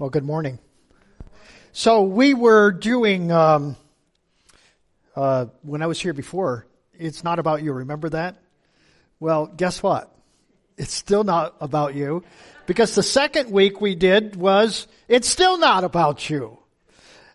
Well, 0.00 0.08
good 0.08 0.24
morning. 0.24 0.58
So 1.72 2.04
we 2.04 2.32
were 2.32 2.72
doing 2.72 3.30
um, 3.30 3.76
uh, 5.14 5.48
when 5.60 5.82
I 5.82 5.88
was 5.88 6.00
here 6.00 6.14
before. 6.14 6.64
It's 6.98 7.22
not 7.22 7.38
about 7.38 7.62
you. 7.62 7.74
Remember 7.74 8.08
that? 8.08 8.38
Well, 9.20 9.44
guess 9.44 9.82
what? 9.82 10.10
It's 10.78 10.94
still 10.94 11.22
not 11.22 11.54
about 11.60 11.94
you, 11.94 12.24
because 12.64 12.94
the 12.94 13.02
second 13.02 13.52
week 13.52 13.82
we 13.82 13.94
did 13.94 14.36
was 14.36 14.88
it's 15.06 15.28
still 15.28 15.58
not 15.58 15.84
about 15.84 16.30
you. 16.30 16.56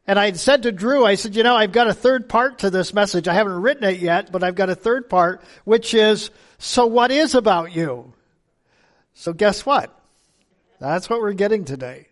And 0.07 0.17
I 0.17 0.31
said 0.31 0.63
to 0.63 0.71
Drew, 0.71 1.05
I 1.05 1.13
said, 1.13 1.35
you 1.35 1.43
know, 1.43 1.55
I've 1.55 1.71
got 1.71 1.85
a 1.85 1.93
third 1.93 2.27
part 2.27 2.57
to 2.59 2.71
this 2.71 2.95
message. 2.95 3.27
I 3.27 3.35
haven't 3.35 3.61
written 3.61 3.83
it 3.83 3.99
yet, 3.99 4.31
but 4.31 4.43
I've 4.43 4.55
got 4.55 4.71
a 4.71 4.75
third 4.75 5.07
part, 5.07 5.43
which 5.65 5.93
is, 5.93 6.31
so 6.57 6.87
what 6.87 7.11
is 7.11 7.35
about 7.35 7.75
you? 7.75 8.11
So 9.13 9.33
guess 9.33 9.67
what? 9.67 9.95
That's 10.79 11.11
what 11.11 11.21
we're 11.21 11.33
getting 11.33 11.63
today. 11.63 12.07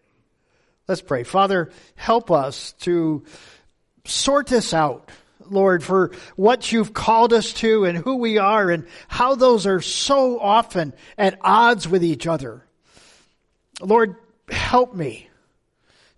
Let's 0.88 1.02
pray. 1.02 1.24
Father, 1.24 1.72
help 1.96 2.30
us 2.30 2.74
to 2.82 3.24
sort 4.06 4.48
this 4.48 4.74
out. 4.74 5.10
Lord, 5.50 5.84
for 5.84 6.12
what 6.36 6.72
you've 6.72 6.94
called 6.94 7.34
us 7.34 7.54
to 7.54 7.86
and 7.86 7.98
who 7.98 8.16
we 8.16 8.38
are 8.38 8.70
and 8.70 8.86
how 9.08 9.36
those 9.36 9.66
are 9.66 9.82
so 9.82 10.40
often 10.40 10.94
at 11.18 11.38
odds 11.42 11.88
with 11.88 12.04
each 12.04 12.28
other. 12.28 12.66
Lord, 13.82 14.16
help 14.50 14.96
me 14.96 15.30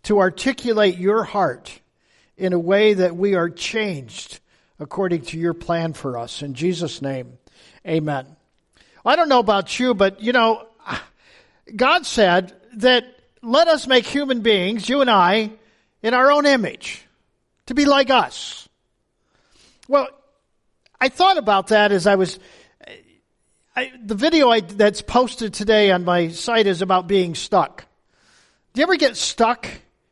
to 0.04 0.20
articulate 0.20 0.98
your 0.98 1.24
heart 1.24 1.80
in 2.38 2.54
a 2.54 2.60
way 2.60 2.94
that 2.94 3.16
we 3.16 3.36
are 3.36 3.50
changed 3.50 4.40
according 4.80 5.22
to 5.22 5.40
your 5.40 5.54
plan 5.54 5.94
for 5.94 6.18
us. 6.18 6.42
In 6.42 6.54
Jesus' 6.54 7.02
name, 7.02 7.38
amen. 7.88 8.28
I 9.06 9.16
don't 9.16 9.30
know 9.30 9.40
about 9.40 9.80
you, 9.80 9.94
but 9.94 10.22
you 10.22 10.34
know, 10.34 10.68
God 11.76 12.06
said 12.06 12.54
that 12.74 13.15
let 13.46 13.68
us 13.68 13.88
make 13.88 14.06
human 14.06 14.42
beings, 14.42 14.90
you 14.90 15.02
and 15.02 15.10
I, 15.10 15.52
in 16.02 16.14
our 16.14 16.32
own 16.32 16.46
image, 16.46 17.06
to 17.68 17.74
be 17.74 17.86
like 17.86 18.10
us. 18.10 18.68
Well, 19.88 20.08
I 21.00 21.10
thought 21.10 21.38
about 21.38 21.68
that 21.68 21.92
as 21.92 22.08
I 22.08 22.16
was. 22.16 22.40
I, 23.76 23.92
the 24.04 24.16
video 24.16 24.50
I, 24.50 24.62
that's 24.62 25.02
posted 25.02 25.54
today 25.54 25.92
on 25.92 26.06
my 26.06 26.30
site 26.30 26.66
is 26.66 26.82
about 26.82 27.08
being 27.08 27.36
stuck. 27.36 27.86
Do 28.74 28.80
you 28.80 28.84
ever 28.84 28.96
get 28.96 29.16
stuck 29.16 29.68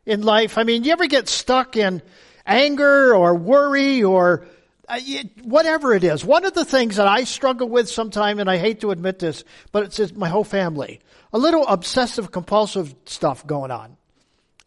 in 0.05 0.21
life? 0.21 0.57
I 0.57 0.63
mean, 0.63 0.83
you 0.83 0.91
ever 0.91 1.07
get 1.07 1.27
stuck 1.27 1.75
in 1.75 2.01
anger 2.45 3.15
or 3.15 3.35
worry 3.35 4.03
or 4.03 4.45
uh, 4.87 4.99
whatever 5.43 5.93
it 5.93 6.03
is? 6.03 6.25
One 6.25 6.45
of 6.45 6.53
the 6.53 6.65
things 6.65 6.97
that 6.97 7.07
I 7.07 7.23
struggle 7.23 7.69
with 7.69 7.89
sometimes, 7.89 8.39
and 8.41 8.49
I 8.49 8.57
hate 8.57 8.81
to 8.81 8.91
admit 8.91 9.19
this, 9.19 9.43
but 9.71 9.99
it's 9.99 10.13
my 10.13 10.29
whole 10.29 10.43
family 10.43 10.99
a 11.33 11.37
little 11.37 11.67
obsessive 11.67 12.31
compulsive 12.31 12.95
stuff 13.05 13.45
going 13.45 13.71
on. 13.71 13.97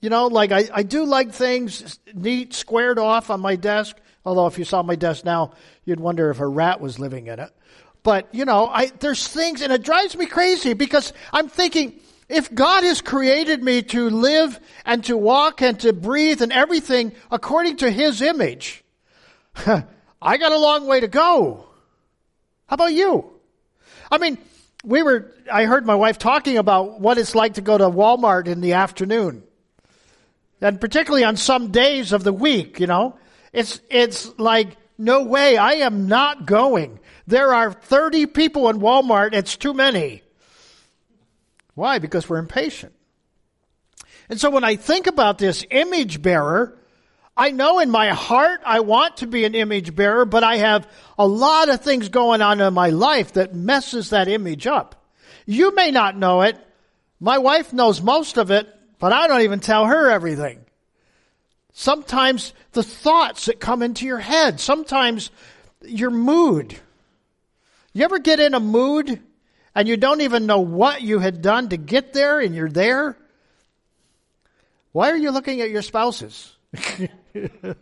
You 0.00 0.10
know, 0.10 0.26
like 0.26 0.52
I, 0.52 0.68
I 0.72 0.82
do 0.82 1.04
like 1.04 1.32
things 1.32 1.98
neat, 2.12 2.52
squared 2.52 2.98
off 2.98 3.30
on 3.30 3.40
my 3.40 3.56
desk. 3.56 3.96
Although 4.24 4.48
if 4.48 4.58
you 4.58 4.64
saw 4.64 4.82
my 4.82 4.96
desk 4.96 5.24
now, 5.24 5.52
you'd 5.84 6.00
wonder 6.00 6.30
if 6.30 6.40
a 6.40 6.46
rat 6.46 6.80
was 6.80 6.98
living 6.98 7.28
in 7.28 7.38
it. 7.38 7.50
But, 8.02 8.28
you 8.32 8.44
know, 8.44 8.66
I, 8.66 8.86
there's 8.86 9.26
things, 9.26 9.62
and 9.62 9.72
it 9.72 9.82
drives 9.82 10.16
me 10.16 10.26
crazy 10.26 10.74
because 10.74 11.12
I'm 11.32 11.48
thinking, 11.48 12.00
if 12.28 12.52
God 12.52 12.84
has 12.84 13.00
created 13.00 13.62
me 13.62 13.82
to 13.82 14.10
live 14.10 14.60
and 14.84 15.02
to 15.04 15.16
walk 15.16 15.62
and 15.62 15.78
to 15.80 15.92
breathe 15.92 16.42
and 16.42 16.52
everything 16.52 17.12
according 17.30 17.78
to 17.78 17.90
His 17.90 18.20
image, 18.22 18.84
I 19.56 20.36
got 20.36 20.52
a 20.52 20.58
long 20.58 20.86
way 20.86 21.00
to 21.00 21.08
go. 21.08 21.66
How 22.66 22.74
about 22.74 22.92
you? 22.92 23.32
I 24.10 24.18
mean, 24.18 24.38
we 24.86 25.02
were, 25.02 25.32
I 25.52 25.64
heard 25.64 25.84
my 25.84 25.96
wife 25.96 26.16
talking 26.16 26.56
about 26.56 27.00
what 27.00 27.18
it's 27.18 27.34
like 27.34 27.54
to 27.54 27.60
go 27.60 27.76
to 27.76 27.90
Walmart 27.90 28.46
in 28.46 28.60
the 28.60 28.74
afternoon. 28.74 29.42
And 30.60 30.80
particularly 30.80 31.24
on 31.24 31.36
some 31.36 31.72
days 31.72 32.12
of 32.12 32.22
the 32.22 32.32
week, 32.32 32.78
you 32.78 32.86
know, 32.86 33.18
it's, 33.52 33.80
it's 33.90 34.38
like, 34.38 34.76
no 34.96 35.24
way, 35.24 35.56
I 35.56 35.72
am 35.74 36.06
not 36.06 36.46
going. 36.46 37.00
There 37.26 37.52
are 37.52 37.72
30 37.72 38.26
people 38.26 38.70
in 38.70 38.78
Walmart, 38.78 39.34
it's 39.34 39.56
too 39.56 39.74
many. 39.74 40.22
Why? 41.74 41.98
Because 41.98 42.28
we're 42.28 42.38
impatient. 42.38 42.94
And 44.28 44.40
so 44.40 44.50
when 44.50 44.64
I 44.64 44.76
think 44.76 45.08
about 45.08 45.38
this 45.38 45.64
image 45.70 46.22
bearer, 46.22 46.78
I 47.36 47.50
know 47.50 47.80
in 47.80 47.90
my 47.90 48.10
heart 48.10 48.62
I 48.64 48.80
want 48.80 49.18
to 49.18 49.26
be 49.26 49.44
an 49.44 49.54
image 49.54 49.94
bearer, 49.94 50.24
but 50.24 50.42
I 50.42 50.56
have 50.56 50.88
a 51.18 51.26
lot 51.26 51.68
of 51.68 51.82
things 51.82 52.08
going 52.08 52.40
on 52.40 52.60
in 52.60 52.72
my 52.72 52.90
life 52.90 53.34
that 53.34 53.54
messes 53.54 54.10
that 54.10 54.28
image 54.28 54.66
up. 54.66 55.04
You 55.44 55.74
may 55.74 55.90
not 55.90 56.16
know 56.16 56.42
it. 56.42 56.56
My 57.20 57.38
wife 57.38 57.72
knows 57.72 58.00
most 58.00 58.38
of 58.38 58.50
it, 58.50 58.68
but 58.98 59.12
I 59.12 59.26
don't 59.26 59.42
even 59.42 59.60
tell 59.60 59.84
her 59.84 60.10
everything. 60.10 60.60
Sometimes 61.72 62.54
the 62.72 62.82
thoughts 62.82 63.46
that 63.46 63.60
come 63.60 63.82
into 63.82 64.06
your 64.06 64.18
head, 64.18 64.58
sometimes 64.58 65.30
your 65.82 66.10
mood. 66.10 66.78
You 67.92 68.04
ever 68.04 68.18
get 68.18 68.40
in 68.40 68.54
a 68.54 68.60
mood 68.60 69.20
and 69.74 69.86
you 69.86 69.98
don't 69.98 70.22
even 70.22 70.46
know 70.46 70.60
what 70.60 71.02
you 71.02 71.18
had 71.18 71.42
done 71.42 71.68
to 71.68 71.76
get 71.76 72.14
there 72.14 72.40
and 72.40 72.54
you're 72.54 72.70
there? 72.70 73.18
Why 74.92 75.10
are 75.10 75.16
you 75.16 75.30
looking 75.30 75.60
at 75.60 75.68
your 75.68 75.82
spouses? 75.82 76.55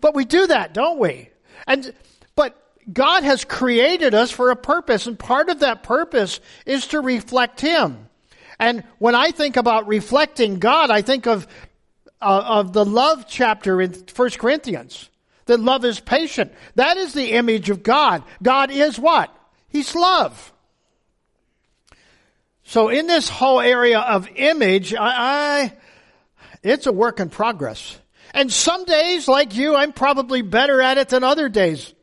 but 0.00 0.14
we 0.14 0.24
do 0.24 0.46
that, 0.46 0.74
don't 0.74 0.98
we? 0.98 1.30
And, 1.66 1.92
but 2.34 2.56
God 2.92 3.24
has 3.24 3.44
created 3.44 4.14
us 4.14 4.30
for 4.30 4.50
a 4.50 4.56
purpose, 4.56 5.06
and 5.06 5.18
part 5.18 5.48
of 5.48 5.60
that 5.60 5.82
purpose 5.82 6.40
is 6.64 6.88
to 6.88 7.00
reflect 7.00 7.60
Him. 7.60 8.08
And 8.58 8.84
when 8.98 9.14
I 9.14 9.30
think 9.30 9.56
about 9.56 9.86
reflecting 9.86 10.58
God, 10.58 10.90
I 10.90 11.02
think 11.02 11.26
of, 11.26 11.46
uh, 12.20 12.42
of 12.46 12.72
the 12.72 12.84
love 12.84 13.26
chapter 13.28 13.80
in 13.80 13.92
1 13.92 14.30
Corinthians. 14.30 15.10
That 15.46 15.60
love 15.60 15.84
is 15.84 16.00
patient. 16.00 16.52
That 16.74 16.96
is 16.96 17.12
the 17.12 17.32
image 17.32 17.70
of 17.70 17.82
God. 17.82 18.24
God 18.42 18.70
is 18.70 18.98
what? 18.98 19.32
He's 19.68 19.94
love. 19.94 20.52
So 22.64 22.88
in 22.88 23.06
this 23.06 23.28
whole 23.28 23.60
area 23.60 24.00
of 24.00 24.28
image, 24.34 24.92
I, 24.92 25.70
I 25.70 25.72
it's 26.64 26.86
a 26.86 26.92
work 26.92 27.20
in 27.20 27.30
progress. 27.30 27.96
And 28.36 28.52
some 28.52 28.84
days, 28.84 29.28
like 29.28 29.56
you, 29.56 29.74
I'm 29.74 29.94
probably 29.94 30.42
better 30.42 30.82
at 30.82 30.98
it 30.98 31.08
than 31.08 31.24
other 31.24 31.48
days. 31.48 31.94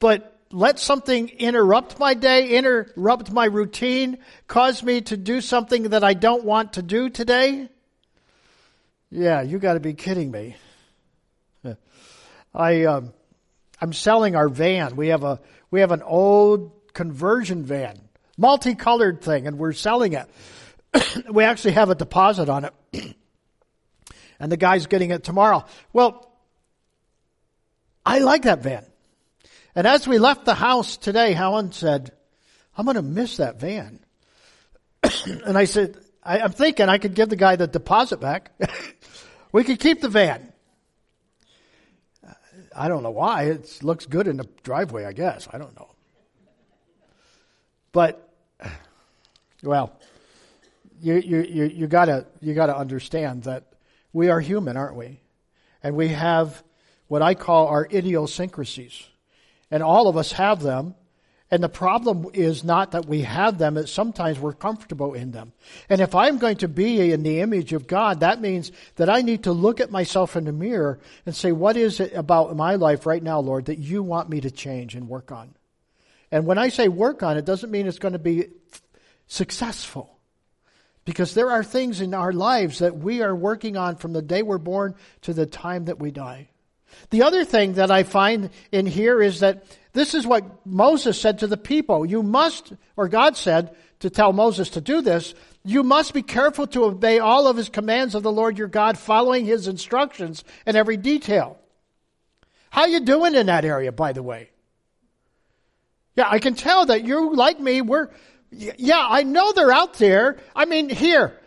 But 0.00 0.36
let 0.50 0.80
something 0.80 1.28
interrupt 1.28 2.00
my 2.00 2.14
day, 2.14 2.48
interrupt 2.48 3.30
my 3.30 3.44
routine, 3.44 4.18
cause 4.48 4.82
me 4.82 5.02
to 5.02 5.16
do 5.16 5.40
something 5.40 5.90
that 5.90 6.02
I 6.02 6.14
don't 6.14 6.42
want 6.42 6.72
to 6.72 6.82
do 6.82 7.10
today? 7.10 7.68
Yeah, 9.08 9.42
you 9.42 9.60
got 9.60 9.74
to 9.74 9.80
be 9.80 9.94
kidding 9.94 10.32
me. 10.32 10.56
I 12.54 12.82
um, 12.82 13.12
I'm 13.80 13.92
selling 13.92 14.34
our 14.34 14.48
van. 14.48 14.96
We 14.96 15.08
have 15.08 15.22
a 15.22 15.40
we 15.70 15.78
have 15.78 15.92
an 15.92 16.02
old 16.02 16.72
conversion 16.92 17.64
van, 17.64 18.00
multicolored 18.36 19.22
thing, 19.22 19.46
and 19.46 19.58
we're 19.58 19.74
selling 19.74 20.14
it. 20.14 20.28
we 21.30 21.44
actually 21.44 21.74
have 21.74 21.90
a 21.90 21.94
deposit 21.94 22.48
on 22.48 22.64
it 22.64 23.16
and 24.44 24.52
the 24.52 24.58
guy's 24.58 24.86
getting 24.86 25.10
it 25.10 25.24
tomorrow. 25.24 25.64
Well, 25.94 26.30
I 28.04 28.18
like 28.18 28.42
that 28.42 28.62
van. 28.62 28.84
And 29.74 29.86
as 29.86 30.06
we 30.06 30.18
left 30.18 30.44
the 30.44 30.52
house 30.52 30.98
today, 30.98 31.32
Helen 31.32 31.72
said, 31.72 32.12
I'm 32.76 32.84
going 32.84 32.96
to 32.96 33.02
miss 33.02 33.38
that 33.38 33.58
van. 33.58 34.00
and 35.46 35.56
I 35.56 35.64
said, 35.64 35.96
I, 36.22 36.40
am 36.40 36.52
thinking 36.52 36.90
I 36.90 36.98
could 36.98 37.14
give 37.14 37.30
the 37.30 37.36
guy 37.36 37.56
the 37.56 37.66
deposit 37.66 38.20
back. 38.20 38.52
we 39.52 39.64
could 39.64 39.80
keep 39.80 40.02
the 40.02 40.10
van. 40.10 40.52
Uh, 42.22 42.34
I 42.76 42.88
don't 42.88 43.02
know 43.02 43.12
why. 43.12 43.44
It 43.44 43.78
looks 43.82 44.04
good 44.04 44.28
in 44.28 44.36
the 44.36 44.46
driveway, 44.62 45.06
I 45.06 45.14
guess. 45.14 45.48
I 45.50 45.56
don't 45.56 45.74
know. 45.74 45.88
But, 47.92 48.28
well, 49.62 49.98
you, 51.00 51.14
you, 51.14 51.40
you, 51.40 51.64
you 51.64 51.86
gotta, 51.86 52.26
you 52.42 52.52
gotta 52.52 52.76
understand 52.76 53.44
that 53.44 53.70
we 54.14 54.30
are 54.30 54.40
human, 54.40 54.78
aren't 54.78 54.96
we? 54.96 55.20
And 55.82 55.94
we 55.94 56.08
have 56.08 56.62
what 57.08 57.20
I 57.20 57.34
call 57.34 57.66
our 57.66 57.86
idiosyncrasies. 57.92 59.06
And 59.70 59.82
all 59.82 60.08
of 60.08 60.16
us 60.16 60.32
have 60.32 60.62
them. 60.62 60.94
And 61.50 61.62
the 61.62 61.68
problem 61.68 62.26
is 62.32 62.64
not 62.64 62.92
that 62.92 63.06
we 63.06 63.20
have 63.20 63.58
them, 63.58 63.76
it's 63.76 63.92
sometimes 63.92 64.40
we're 64.40 64.54
comfortable 64.54 65.12
in 65.12 65.30
them. 65.30 65.52
And 65.88 66.00
if 66.00 66.14
I'm 66.14 66.38
going 66.38 66.56
to 66.58 66.68
be 66.68 67.12
in 67.12 67.22
the 67.22 67.40
image 67.40 67.72
of 67.72 67.86
God, 67.86 68.20
that 68.20 68.40
means 68.40 68.72
that 68.96 69.10
I 69.10 69.20
need 69.20 69.44
to 69.44 69.52
look 69.52 69.78
at 69.78 69.90
myself 69.90 70.36
in 70.36 70.44
the 70.44 70.52
mirror 70.52 70.98
and 71.26 71.36
say, 71.36 71.52
what 71.52 71.76
is 71.76 72.00
it 72.00 72.14
about 72.14 72.56
my 72.56 72.76
life 72.76 73.04
right 73.04 73.22
now, 73.22 73.40
Lord, 73.40 73.66
that 73.66 73.78
you 73.78 74.02
want 74.02 74.30
me 74.30 74.40
to 74.40 74.50
change 74.50 74.94
and 74.94 75.08
work 75.08 75.30
on? 75.30 75.54
And 76.32 76.46
when 76.46 76.58
I 76.58 76.70
say 76.70 76.88
work 76.88 77.22
on, 77.22 77.36
it 77.36 77.44
doesn't 77.44 77.70
mean 77.70 77.86
it's 77.86 77.98
going 77.98 78.14
to 78.14 78.18
be 78.18 78.46
successful. 79.26 80.13
Because 81.04 81.34
there 81.34 81.50
are 81.50 81.62
things 81.62 82.00
in 82.00 82.14
our 82.14 82.32
lives 82.32 82.78
that 82.78 82.96
we 82.96 83.22
are 83.22 83.34
working 83.34 83.76
on 83.76 83.96
from 83.96 84.12
the 84.12 84.22
day 84.22 84.42
we're 84.42 84.58
born 84.58 84.94
to 85.22 85.34
the 85.34 85.46
time 85.46 85.86
that 85.86 85.98
we 85.98 86.10
die. 86.10 86.48
The 87.10 87.22
other 87.22 87.44
thing 87.44 87.74
that 87.74 87.90
I 87.90 88.02
find 88.02 88.50
in 88.72 88.86
here 88.86 89.20
is 89.20 89.40
that 89.40 89.64
this 89.92 90.14
is 90.14 90.26
what 90.26 90.66
Moses 90.66 91.20
said 91.20 91.40
to 91.40 91.46
the 91.46 91.56
people. 91.56 92.06
You 92.06 92.22
must, 92.22 92.72
or 92.96 93.08
God 93.08 93.36
said 93.36 93.74
to 94.00 94.10
tell 94.10 94.32
Moses 94.32 94.70
to 94.70 94.80
do 94.80 95.02
this, 95.02 95.34
You 95.64 95.82
must 95.82 96.14
be 96.14 96.22
careful 96.22 96.66
to 96.68 96.84
obey 96.84 97.18
all 97.18 97.46
of 97.46 97.56
his 97.56 97.68
commands 97.68 98.14
of 98.14 98.22
the 98.22 98.32
Lord 98.32 98.58
your 98.58 98.68
God, 98.68 98.98
following 98.98 99.44
his 99.44 99.68
instructions 99.68 100.44
in 100.66 100.76
every 100.76 100.96
detail. 100.96 101.58
How 102.70 102.86
you 102.86 103.00
doing 103.00 103.34
in 103.34 103.46
that 103.46 103.64
area, 103.64 103.92
by 103.92 104.12
the 104.12 104.22
way? 104.22 104.50
Yeah, 106.16 106.28
I 106.28 106.38
can 106.38 106.54
tell 106.54 106.86
that 106.86 107.04
you, 107.04 107.34
like 107.34 107.58
me, 107.60 107.80
we're, 107.80 108.08
yeah, 108.56 109.06
I 109.08 109.22
know 109.22 109.52
they're 109.52 109.72
out 109.72 109.94
there. 109.94 110.38
I 110.54 110.64
mean, 110.64 110.88
here, 110.88 111.38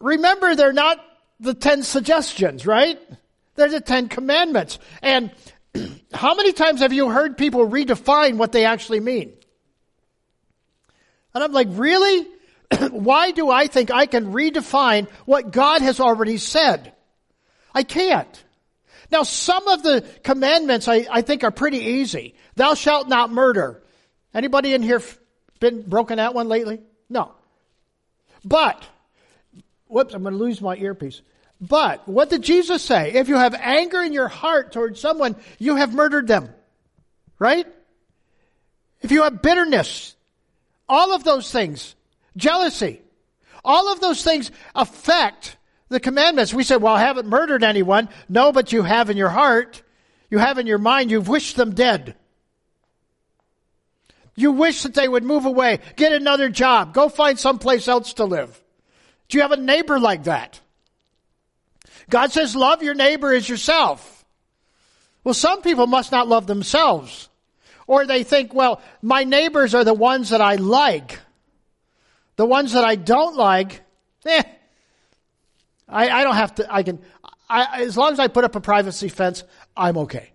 remember 0.00 0.54
they're 0.54 0.72
not 0.72 0.98
the 1.40 1.54
ten 1.54 1.82
suggestions, 1.82 2.66
right? 2.66 2.98
They're 3.54 3.70
the 3.70 3.80
ten 3.80 4.08
commandments. 4.08 4.78
And 5.02 5.32
how 6.12 6.34
many 6.34 6.52
times 6.52 6.80
have 6.80 6.92
you 6.92 7.08
heard 7.08 7.36
people 7.36 7.68
redefine 7.68 8.36
what 8.36 8.52
they 8.52 8.64
actually 8.64 9.00
mean? 9.00 9.32
And 11.34 11.44
I'm 11.44 11.52
like, 11.52 11.68
really? 11.70 12.26
Why 12.90 13.30
do 13.30 13.50
I 13.50 13.66
think 13.66 13.90
I 13.90 14.06
can 14.06 14.32
redefine 14.32 15.08
what 15.26 15.50
God 15.50 15.82
has 15.82 16.00
already 16.00 16.38
said? 16.38 16.92
I 17.74 17.82
can't. 17.82 18.44
Now, 19.10 19.22
some 19.22 19.68
of 19.68 19.82
the 19.82 20.04
commandments 20.24 20.88
I, 20.88 21.06
I 21.10 21.22
think 21.22 21.44
are 21.44 21.50
pretty 21.50 21.78
easy. 21.78 22.34
Thou 22.56 22.74
shalt 22.74 23.08
not 23.08 23.30
murder. 23.30 23.82
Anybody 24.34 24.74
in 24.74 24.82
here 24.82 25.02
been 25.56 25.82
broken 25.82 26.16
that 26.16 26.34
one 26.34 26.48
lately? 26.48 26.80
No. 27.08 27.32
But, 28.44 28.82
whoops, 29.88 30.14
I'm 30.14 30.22
going 30.22 30.34
to 30.34 30.40
lose 30.40 30.60
my 30.60 30.76
earpiece. 30.76 31.22
But, 31.60 32.06
what 32.06 32.30
did 32.30 32.42
Jesus 32.42 32.82
say? 32.82 33.14
If 33.14 33.28
you 33.28 33.36
have 33.36 33.54
anger 33.54 34.02
in 34.02 34.12
your 34.12 34.28
heart 34.28 34.72
towards 34.72 35.00
someone, 35.00 35.36
you 35.58 35.76
have 35.76 35.94
murdered 35.94 36.26
them. 36.26 36.50
Right? 37.38 37.66
If 39.02 39.10
you 39.10 39.22
have 39.22 39.42
bitterness, 39.42 40.14
all 40.88 41.14
of 41.14 41.24
those 41.24 41.50
things, 41.50 41.94
jealousy, 42.36 43.00
all 43.64 43.92
of 43.92 44.00
those 44.00 44.22
things 44.22 44.50
affect 44.74 45.56
the 45.88 46.00
commandments. 46.00 46.54
We 46.54 46.64
say, 46.64 46.76
well, 46.76 46.94
I 46.94 47.00
haven't 47.00 47.28
murdered 47.28 47.64
anyone. 47.64 48.08
No, 48.28 48.52
but 48.52 48.72
you 48.72 48.82
have 48.82 49.10
in 49.10 49.16
your 49.16 49.28
heart, 49.28 49.82
you 50.30 50.38
have 50.38 50.58
in 50.58 50.66
your 50.66 50.78
mind, 50.78 51.10
you've 51.10 51.28
wished 51.28 51.56
them 51.56 51.74
dead. 51.74 52.14
You 54.36 54.52
wish 54.52 54.82
that 54.82 54.94
they 54.94 55.08
would 55.08 55.24
move 55.24 55.46
away, 55.46 55.80
get 55.96 56.12
another 56.12 56.50
job, 56.50 56.92
go 56.92 57.08
find 57.08 57.38
someplace 57.38 57.88
else 57.88 58.12
to 58.14 58.24
live. 58.24 58.62
Do 59.28 59.38
you 59.38 59.42
have 59.42 59.52
a 59.52 59.56
neighbor 59.56 59.98
like 59.98 60.24
that? 60.24 60.60
God 62.08 62.32
says, 62.32 62.54
love 62.54 62.82
your 62.82 62.94
neighbor 62.94 63.32
as 63.32 63.48
yourself. 63.48 64.24
Well, 65.24 65.34
some 65.34 65.62
people 65.62 65.86
must 65.86 66.12
not 66.12 66.28
love 66.28 66.46
themselves. 66.46 67.28
Or 67.88 68.06
they 68.06 68.22
think, 68.24 68.54
well, 68.54 68.80
my 69.02 69.24
neighbors 69.24 69.74
are 69.74 69.84
the 69.84 69.94
ones 69.94 70.30
that 70.30 70.40
I 70.40 70.56
like. 70.56 71.18
The 72.36 72.46
ones 72.46 72.72
that 72.72 72.84
I 72.84 72.94
don't 72.96 73.36
like, 73.36 73.80
eh, 74.26 74.42
I, 75.88 76.08
I 76.10 76.24
don't 76.24 76.34
have 76.34 76.54
to, 76.56 76.72
I 76.72 76.82
can, 76.82 77.00
I, 77.48 77.82
as 77.82 77.96
long 77.96 78.12
as 78.12 78.18
I 78.18 78.28
put 78.28 78.44
up 78.44 78.54
a 78.54 78.60
privacy 78.60 79.08
fence, 79.08 79.44
I'm 79.76 79.96
okay. 79.98 80.32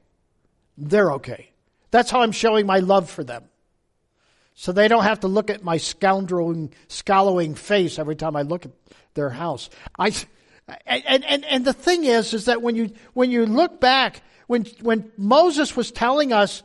They're 0.77 1.13
okay. 1.13 1.51
That's 1.91 2.09
how 2.09 2.21
I'm 2.21 2.31
showing 2.31 2.65
my 2.65 2.79
love 2.79 3.09
for 3.09 3.23
them. 3.23 3.43
So 4.61 4.71
they 4.71 4.87
don't 4.87 5.05
have 5.05 5.21
to 5.21 5.27
look 5.27 5.49
at 5.49 5.63
my 5.63 5.77
scoundreling, 5.77 6.71
scowling 6.87 7.55
face 7.55 7.97
every 7.97 8.15
time 8.15 8.35
I 8.35 8.43
look 8.43 8.63
at 8.63 8.71
their 9.15 9.31
house. 9.31 9.71
I, 9.97 10.13
and, 10.85 11.25
and, 11.25 11.45
and 11.45 11.65
the 11.65 11.73
thing 11.73 12.03
is, 12.03 12.35
is 12.35 12.45
that 12.45 12.61
when 12.61 12.75
you, 12.75 12.91
when 13.15 13.31
you 13.31 13.47
look 13.47 13.81
back, 13.81 14.21
when, 14.45 14.65
when 14.81 15.11
Moses 15.17 15.75
was 15.75 15.91
telling 15.91 16.31
us 16.31 16.61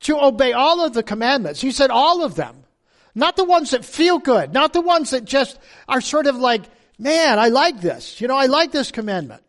to 0.00 0.18
obey 0.18 0.52
all 0.52 0.84
of 0.84 0.94
the 0.94 1.04
commandments, 1.04 1.60
he 1.60 1.70
said 1.70 1.92
all 1.92 2.24
of 2.24 2.34
them. 2.34 2.64
Not 3.14 3.36
the 3.36 3.44
ones 3.44 3.70
that 3.70 3.84
feel 3.84 4.18
good, 4.18 4.52
not 4.52 4.72
the 4.72 4.80
ones 4.80 5.10
that 5.10 5.24
just 5.24 5.60
are 5.86 6.00
sort 6.00 6.26
of 6.26 6.34
like, 6.34 6.64
man, 6.98 7.38
I 7.38 7.50
like 7.50 7.80
this. 7.80 8.20
You 8.20 8.26
know, 8.26 8.36
I 8.36 8.46
like 8.46 8.72
this 8.72 8.90
commandment. 8.90 9.44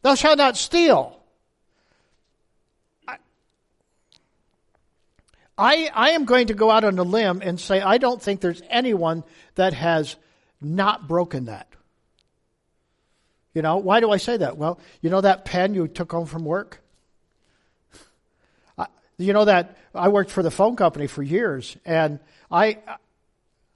Thou 0.00 0.14
shalt 0.14 0.38
not 0.38 0.56
steal. 0.56 1.21
I, 5.56 5.90
I 5.94 6.10
am 6.10 6.24
going 6.24 6.48
to 6.48 6.54
go 6.54 6.70
out 6.70 6.84
on 6.84 6.98
a 6.98 7.02
limb 7.02 7.42
and 7.42 7.60
say 7.60 7.80
I 7.80 7.98
don't 7.98 8.20
think 8.20 8.40
there's 8.40 8.62
anyone 8.70 9.24
that 9.54 9.74
has 9.74 10.16
not 10.60 11.06
broken 11.06 11.46
that. 11.46 11.68
You 13.54 13.62
know, 13.62 13.76
why 13.76 14.00
do 14.00 14.10
I 14.10 14.16
say 14.16 14.38
that? 14.38 14.56
Well, 14.56 14.80
you 15.02 15.10
know 15.10 15.20
that 15.20 15.44
pen 15.44 15.74
you 15.74 15.86
took 15.88 16.10
home 16.10 16.26
from 16.26 16.44
work? 16.44 16.82
you 19.18 19.32
know 19.32 19.44
that 19.44 19.76
I 19.94 20.08
worked 20.08 20.30
for 20.30 20.42
the 20.42 20.50
phone 20.50 20.76
company 20.76 21.06
for 21.06 21.22
years, 21.22 21.76
and 21.84 22.18
I, 22.50 22.78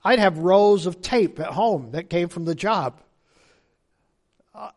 I'd 0.05 0.19
have 0.19 0.38
rows 0.38 0.87
of 0.87 1.02
tape 1.02 1.38
at 1.40 1.49
home 1.49 1.93
that 1.93 2.11
came 2.11 2.28
from 2.28 2.44
the 2.44 2.55
job. 2.55 3.00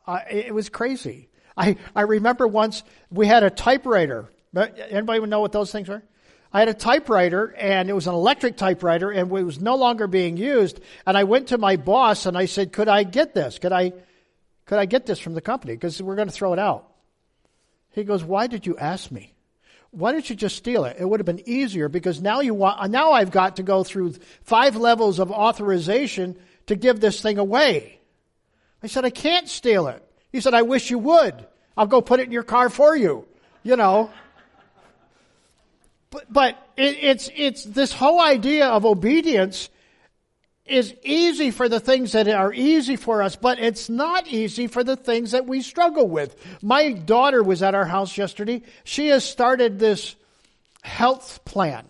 I, 0.06 0.24
it 0.30 0.54
was 0.54 0.70
crazy. 0.70 1.30
I, 1.56 1.78
I 1.96 2.02
remember 2.02 2.48
once 2.48 2.84
we 3.10 3.28
had 3.28 3.44
a 3.44 3.50
typewriter. 3.50 4.30
Anybody 4.56 5.26
know 5.26 5.40
what 5.40 5.54
those 5.54 5.72
things 5.72 5.88
were? 5.88 6.04
I 6.52 6.60
had 6.60 6.70
a 6.70 6.74
typewriter 6.74 7.54
and 7.58 7.90
it 7.90 7.94
was 7.94 8.08
an 8.08 8.14
electric 8.14 8.58
typewriter 8.58 9.12
and 9.12 9.32
it 9.32 9.44
was 9.44 9.62
no 9.62 9.76
longer 9.76 10.08
being 10.08 10.36
used. 10.36 10.80
And 11.06 11.16
I 11.16 11.24
went 11.24 11.50
to 11.50 11.58
my 11.58 11.76
boss 11.76 12.26
and 12.26 12.38
I 12.38 12.46
said, 12.46 12.74
could 12.74 12.88
I 12.88 13.04
get 13.04 13.36
this? 13.36 13.60
Could 13.60 13.72
I, 13.72 13.94
could 14.66 14.80
I 14.80 14.86
get 14.86 15.06
this 15.06 15.20
from 15.20 15.36
the 15.36 15.42
company? 15.42 15.74
Because 15.74 16.02
we're 16.02 16.16
going 16.16 16.28
to 16.28 16.34
throw 16.34 16.54
it 16.54 16.60
out. 16.60 16.88
He 17.92 18.04
goes, 18.04 18.24
why 18.24 18.48
did 18.48 18.66
you 18.66 18.78
ask 18.78 19.12
me? 19.12 19.34
Why 19.92 20.12
didn't 20.12 20.30
you 20.30 20.36
just 20.36 20.56
steal 20.56 20.86
it? 20.86 20.98
It 21.00 21.06
would 21.06 21.20
have 21.20 21.26
been 21.26 21.48
easier 21.48 21.90
because 21.90 22.22
now 22.22 22.42
you 22.42 22.54
want, 22.54 22.92
now 22.92 23.12
I've 23.12 23.32
got 23.32 23.56
to 23.58 23.64
go 23.64 23.84
through 23.84 24.16
five 24.44 24.76
levels 24.76 25.20
of 25.20 25.32
authorization 25.32 26.36
to 26.68 26.76
give 26.76 27.00
this 27.00 27.22
thing 27.22 27.38
away. 27.38 28.00
I 28.82 28.88
said, 28.88 29.06
I 29.06 29.10
can't 29.10 29.48
steal 29.48 29.88
it. 29.88 30.04
He 30.32 30.42
said, 30.42 30.54
I 30.54 30.62
wish 30.62 30.90
you 30.90 31.00
would. 31.00 31.46
I'll 31.76 31.88
go 31.88 32.02
put 32.02 32.20
it 32.20 32.28
in 32.28 32.32
your 32.32 32.44
car 32.44 32.70
for 32.70 32.96
you. 32.96 33.28
You 33.64 33.76
know. 33.76 34.12
But, 36.12 36.32
but 36.32 36.70
it, 36.76 36.98
it's, 37.02 37.30
it's 37.36 37.64
this 37.64 37.94
whole 37.94 38.20
idea 38.20 38.68
of 38.68 38.86
obedience 38.86 39.70
is 40.66 40.94
easy 41.04 41.52
for 41.52 41.68
the 41.68 41.80
things 41.80 42.12
that 42.12 42.28
are 42.28 42.54
easy 42.54 42.96
for 42.96 43.24
us, 43.24 43.36
but 43.36 43.60
it's 43.60 43.90
not 43.90 44.28
easy 44.28 44.68
for 44.68 44.84
the 44.84 44.96
things 44.96 45.32
that 45.32 45.48
we 45.48 45.62
struggle 45.62 46.08
with. 46.08 46.36
My 46.62 46.92
daughter 46.92 47.42
was 47.42 47.64
at 47.64 47.76
our 47.76 47.86
house 47.86 48.18
yesterday. 48.18 48.62
She 48.84 49.08
has 49.08 49.24
started 49.24 49.80
this 49.80 50.16
health 50.84 51.44
plan. 51.44 51.86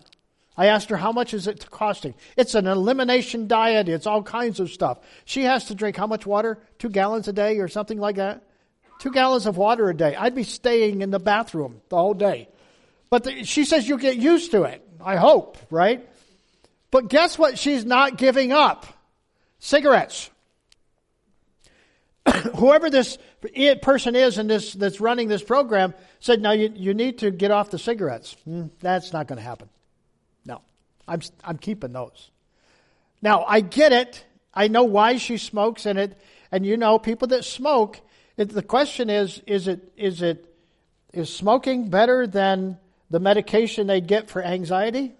I 0.56 0.66
asked 0.66 0.90
her, 0.90 0.96
how 0.96 1.12
much 1.12 1.32
is 1.32 1.46
it 1.46 1.70
costing? 1.70 2.14
It's 2.36 2.54
an 2.54 2.66
elimination 2.66 3.48
diet. 3.48 3.88
It's 3.88 4.06
all 4.06 4.22
kinds 4.22 4.60
of 4.60 4.70
stuff. 4.70 4.98
She 5.24 5.44
has 5.44 5.66
to 5.66 5.74
drink 5.74 5.96
how 5.96 6.06
much 6.06 6.26
water? 6.26 6.58
Two 6.78 6.90
gallons 6.90 7.28
a 7.28 7.32
day 7.32 7.58
or 7.58 7.68
something 7.68 7.98
like 7.98 8.16
that? 8.16 8.42
Two 8.98 9.10
gallons 9.10 9.46
of 9.46 9.56
water 9.56 9.88
a 9.88 9.96
day. 9.96 10.14
I'd 10.14 10.34
be 10.34 10.42
staying 10.42 11.00
in 11.00 11.10
the 11.10 11.18
bathroom 11.18 11.80
the 11.88 11.96
whole 11.96 12.14
day. 12.14 12.48
But 13.10 13.24
the, 13.24 13.44
she 13.44 13.64
says 13.64 13.88
you'll 13.88 13.98
get 13.98 14.16
used 14.16 14.52
to 14.52 14.62
it. 14.62 14.86
I 15.04 15.16
hope, 15.16 15.58
right? 15.70 16.08
But 16.90 17.08
guess 17.08 17.38
what 17.38 17.58
she's 17.58 17.84
not 17.84 18.16
giving 18.16 18.52
up? 18.52 18.86
Cigarettes. 19.58 20.30
Whoever 22.56 22.88
this 22.90 23.18
person 23.82 24.14
is 24.14 24.38
in 24.38 24.46
this, 24.46 24.72
that's 24.72 25.00
running 25.00 25.28
this 25.28 25.42
program 25.42 25.94
said, 26.20 26.40
no, 26.40 26.52
you, 26.52 26.72
you 26.74 26.94
need 26.94 27.18
to 27.18 27.30
get 27.30 27.50
off 27.50 27.70
the 27.70 27.78
cigarettes. 27.78 28.36
Mm, 28.48 28.70
that's 28.80 29.12
not 29.12 29.26
going 29.26 29.38
to 29.38 29.42
happen. 29.42 29.68
No, 30.44 30.60
I'm, 31.08 31.20
I'm 31.44 31.58
keeping 31.58 31.92
those. 31.92 32.30
Now, 33.22 33.44
I 33.44 33.60
get 33.60 33.92
it. 33.92 34.24
I 34.54 34.68
know 34.68 34.84
why 34.84 35.16
she 35.16 35.36
smokes 35.36 35.86
and 35.86 35.98
it, 35.98 36.18
and 36.50 36.66
you 36.66 36.76
know, 36.76 36.98
people 36.98 37.28
that 37.28 37.44
smoke, 37.44 38.00
it, 38.36 38.48
the 38.50 38.62
question 38.62 39.10
is, 39.10 39.40
is 39.46 39.68
it, 39.68 39.92
is 39.96 40.22
it, 40.22 40.46
is 41.12 41.34
smoking 41.34 41.88
better 41.88 42.26
than 42.26 42.78
the 43.10 43.20
medication 43.20 43.86
they'd 43.86 44.06
get 44.06 44.30
for 44.30 44.42
anxiety? 44.42 45.14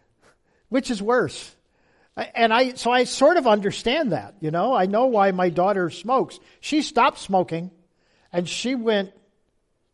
Which 0.68 0.90
is 0.90 1.02
worse? 1.02 1.54
And 2.16 2.52
I, 2.52 2.74
so 2.74 2.90
I 2.90 3.04
sort 3.04 3.36
of 3.36 3.46
understand 3.46 4.12
that, 4.12 4.34
you 4.40 4.50
know. 4.50 4.74
I 4.74 4.86
know 4.86 5.06
why 5.06 5.30
my 5.30 5.50
daughter 5.50 5.88
smokes. 5.88 6.40
She 6.60 6.82
stopped 6.82 7.18
smoking 7.18 7.70
and 8.32 8.48
she 8.48 8.74
went 8.74 9.12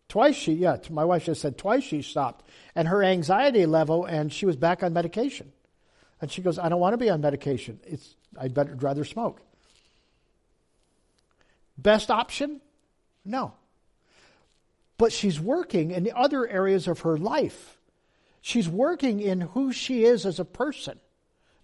twice 0.08 0.34
she, 0.34 0.52
yeah, 0.54 0.78
my 0.90 1.04
wife 1.04 1.26
just 1.26 1.42
said 1.42 1.58
twice 1.58 1.84
she 1.84 2.00
stopped. 2.00 2.48
And 2.74 2.88
her 2.88 3.02
anxiety 3.02 3.66
level 3.66 4.04
and 4.04 4.32
she 4.32 4.46
was 4.46 4.56
back 4.56 4.82
on 4.82 4.92
medication. 4.94 5.52
And 6.20 6.30
she 6.30 6.40
goes, 6.40 6.58
I 6.58 6.68
don't 6.70 6.80
want 6.80 6.94
to 6.94 6.98
be 6.98 7.10
on 7.10 7.20
medication. 7.20 7.78
It's, 7.84 8.14
I'd 8.38 8.54
better 8.54 8.74
rather 8.74 9.04
smoke. 9.04 9.42
Best 11.76 12.10
option? 12.10 12.60
No. 13.24 13.52
But 14.98 15.12
she's 15.12 15.40
working 15.40 15.90
in 15.90 16.04
the 16.04 16.16
other 16.16 16.48
areas 16.48 16.86
of 16.86 17.00
her 17.00 17.16
life. 17.16 17.78
She's 18.40 18.68
working 18.68 19.20
in 19.20 19.40
who 19.40 19.72
she 19.72 20.04
is 20.04 20.26
as 20.26 20.38
a 20.38 20.44
person. 20.44 21.00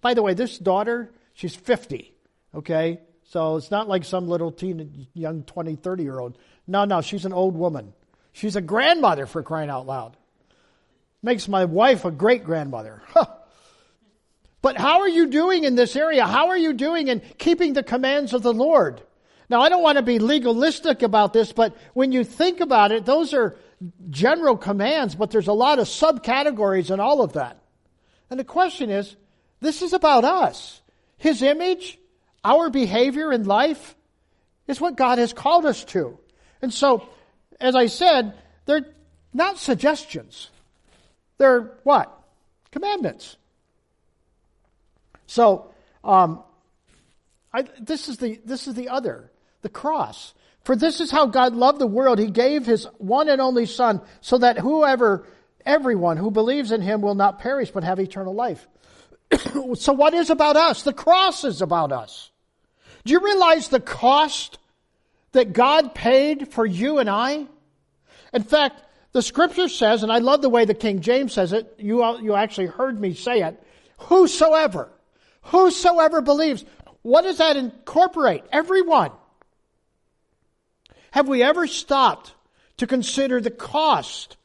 By 0.00 0.14
the 0.14 0.22
way, 0.22 0.34
this 0.34 0.58
daughter, 0.58 1.12
she's 1.34 1.54
50, 1.54 2.12
okay? 2.54 3.00
So 3.24 3.56
it's 3.56 3.70
not 3.70 3.88
like 3.88 4.04
some 4.04 4.28
little 4.28 4.50
teen, 4.50 5.06
young 5.14 5.42
20, 5.44 5.76
30 5.76 6.02
year 6.02 6.18
old. 6.18 6.38
No, 6.66 6.84
no, 6.84 7.00
she's 7.00 7.24
an 7.24 7.32
old 7.32 7.54
woman. 7.54 7.92
She's 8.32 8.56
a 8.56 8.60
grandmother 8.60 9.26
for 9.26 9.42
crying 9.42 9.70
out 9.70 9.86
loud. 9.86 10.16
Makes 11.22 11.48
my 11.48 11.66
wife 11.66 12.04
a 12.04 12.10
great 12.10 12.44
grandmother. 12.44 13.02
But 14.62 14.76
how 14.76 15.00
are 15.00 15.08
you 15.08 15.26
doing 15.26 15.64
in 15.64 15.74
this 15.74 15.96
area? 15.96 16.26
How 16.26 16.48
are 16.48 16.58
you 16.58 16.72
doing 16.72 17.08
in 17.08 17.22
keeping 17.38 17.72
the 17.72 17.82
commands 17.82 18.34
of 18.34 18.42
the 18.42 18.52
Lord? 18.52 19.02
Now, 19.50 19.60
I 19.60 19.68
don't 19.68 19.82
want 19.82 19.98
to 19.98 20.02
be 20.02 20.20
legalistic 20.20 21.02
about 21.02 21.32
this, 21.32 21.52
but 21.52 21.76
when 21.92 22.12
you 22.12 22.22
think 22.22 22.60
about 22.60 22.92
it, 22.92 23.04
those 23.04 23.34
are 23.34 23.56
general 24.08 24.56
commands, 24.56 25.16
but 25.16 25.32
there's 25.32 25.48
a 25.48 25.52
lot 25.52 25.80
of 25.80 25.88
subcategories 25.88 26.90
in 26.90 27.00
all 27.00 27.20
of 27.20 27.32
that. 27.32 27.58
And 28.30 28.38
the 28.38 28.44
question 28.44 28.90
is, 28.90 29.16
this 29.60 29.82
is 29.82 29.92
about 29.92 30.24
us. 30.24 30.80
His 31.18 31.42
image, 31.42 31.98
our 32.44 32.70
behavior 32.70 33.32
in 33.32 33.44
life 33.44 33.96
is 34.68 34.80
what 34.80 34.96
God 34.96 35.18
has 35.18 35.32
called 35.32 35.66
us 35.66 35.84
to. 35.86 36.18
And 36.62 36.72
so, 36.72 37.08
as 37.60 37.74
I 37.74 37.86
said, 37.86 38.34
they're 38.66 38.86
not 39.34 39.58
suggestions. 39.58 40.48
They're 41.38 41.72
what? 41.82 42.16
Commandments. 42.70 43.36
So, 45.26 45.72
um, 46.04 46.42
I, 47.52 47.62
this 47.80 48.08
is 48.08 48.18
the 48.18 48.40
this 48.44 48.68
is 48.68 48.74
the 48.74 48.88
other, 48.90 49.29
the 49.62 49.68
cross. 49.68 50.34
For 50.64 50.76
this 50.76 51.00
is 51.00 51.10
how 51.10 51.26
God 51.26 51.54
loved 51.54 51.78
the 51.78 51.86
world. 51.86 52.18
He 52.18 52.30
gave 52.30 52.66
His 52.66 52.84
one 52.98 53.28
and 53.28 53.40
only 53.40 53.66
Son, 53.66 54.00
so 54.20 54.38
that 54.38 54.58
whoever, 54.58 55.26
everyone 55.64 56.16
who 56.16 56.30
believes 56.30 56.72
in 56.72 56.82
Him, 56.82 57.02
will 57.02 57.14
not 57.14 57.38
perish 57.38 57.70
but 57.70 57.84
have 57.84 57.98
eternal 57.98 58.34
life. 58.34 58.66
so, 59.74 59.92
what 59.92 60.14
is 60.14 60.30
about 60.30 60.56
us? 60.56 60.82
The 60.82 60.92
cross 60.92 61.44
is 61.44 61.62
about 61.62 61.92
us. 61.92 62.30
Do 63.04 63.12
you 63.12 63.20
realize 63.20 63.68
the 63.68 63.80
cost 63.80 64.58
that 65.32 65.52
God 65.52 65.94
paid 65.94 66.52
for 66.52 66.66
you 66.66 66.98
and 66.98 67.08
I? 67.08 67.46
In 68.32 68.42
fact, 68.42 68.82
the 69.12 69.22
scripture 69.22 69.68
says, 69.68 70.02
and 70.02 70.12
I 70.12 70.18
love 70.18 70.42
the 70.42 70.48
way 70.48 70.64
the 70.64 70.74
King 70.74 71.00
James 71.00 71.32
says 71.32 71.52
it, 71.52 71.74
you, 71.78 72.04
you 72.20 72.34
actually 72.34 72.66
heard 72.66 73.00
me 73.00 73.14
say 73.14 73.42
it, 73.42 73.60
whosoever, 73.98 74.88
whosoever 75.42 76.20
believes. 76.20 76.64
What 77.02 77.22
does 77.22 77.38
that 77.38 77.56
incorporate? 77.56 78.44
Everyone. 78.52 79.10
Have 81.12 81.28
we 81.28 81.42
ever 81.42 81.66
stopped 81.66 82.34
to 82.76 82.86
consider 82.86 83.40
the 83.40 83.50
cost 83.50 84.36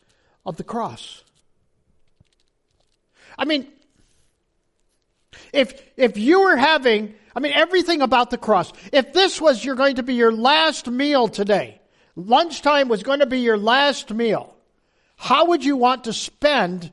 of 0.46 0.58
the 0.58 0.64
cross? 0.64 1.24
I 3.38 3.46
mean, 3.46 3.68
if, 5.54 5.82
if 5.98 6.18
you 6.18 6.42
were 6.42 6.56
having, 6.56 7.14
I 7.36 7.40
mean, 7.40 7.54
everything 7.54 8.02
about 8.02 8.30
the 8.30 8.38
cross, 8.38 8.72
if 8.92 9.14
this 9.14 9.40
was 9.40 9.64
you're 9.64 9.76
going 9.76 9.96
to 9.96 10.04
be 10.04 10.16
your 10.16 10.32
last 10.32 10.88
meal 10.88 11.28
today, 11.28 11.82
lunchtime 12.16 12.88
was 12.88 13.04
going 13.04 13.20
to 13.20 13.26
be 13.26 13.40
your 13.40 13.58
last 13.58 14.14
meal, 14.14 14.56
how 15.18 15.46
would 15.48 15.64
you 15.64 15.78
want 15.78 16.06
to 16.06 16.14
spend 16.14 16.92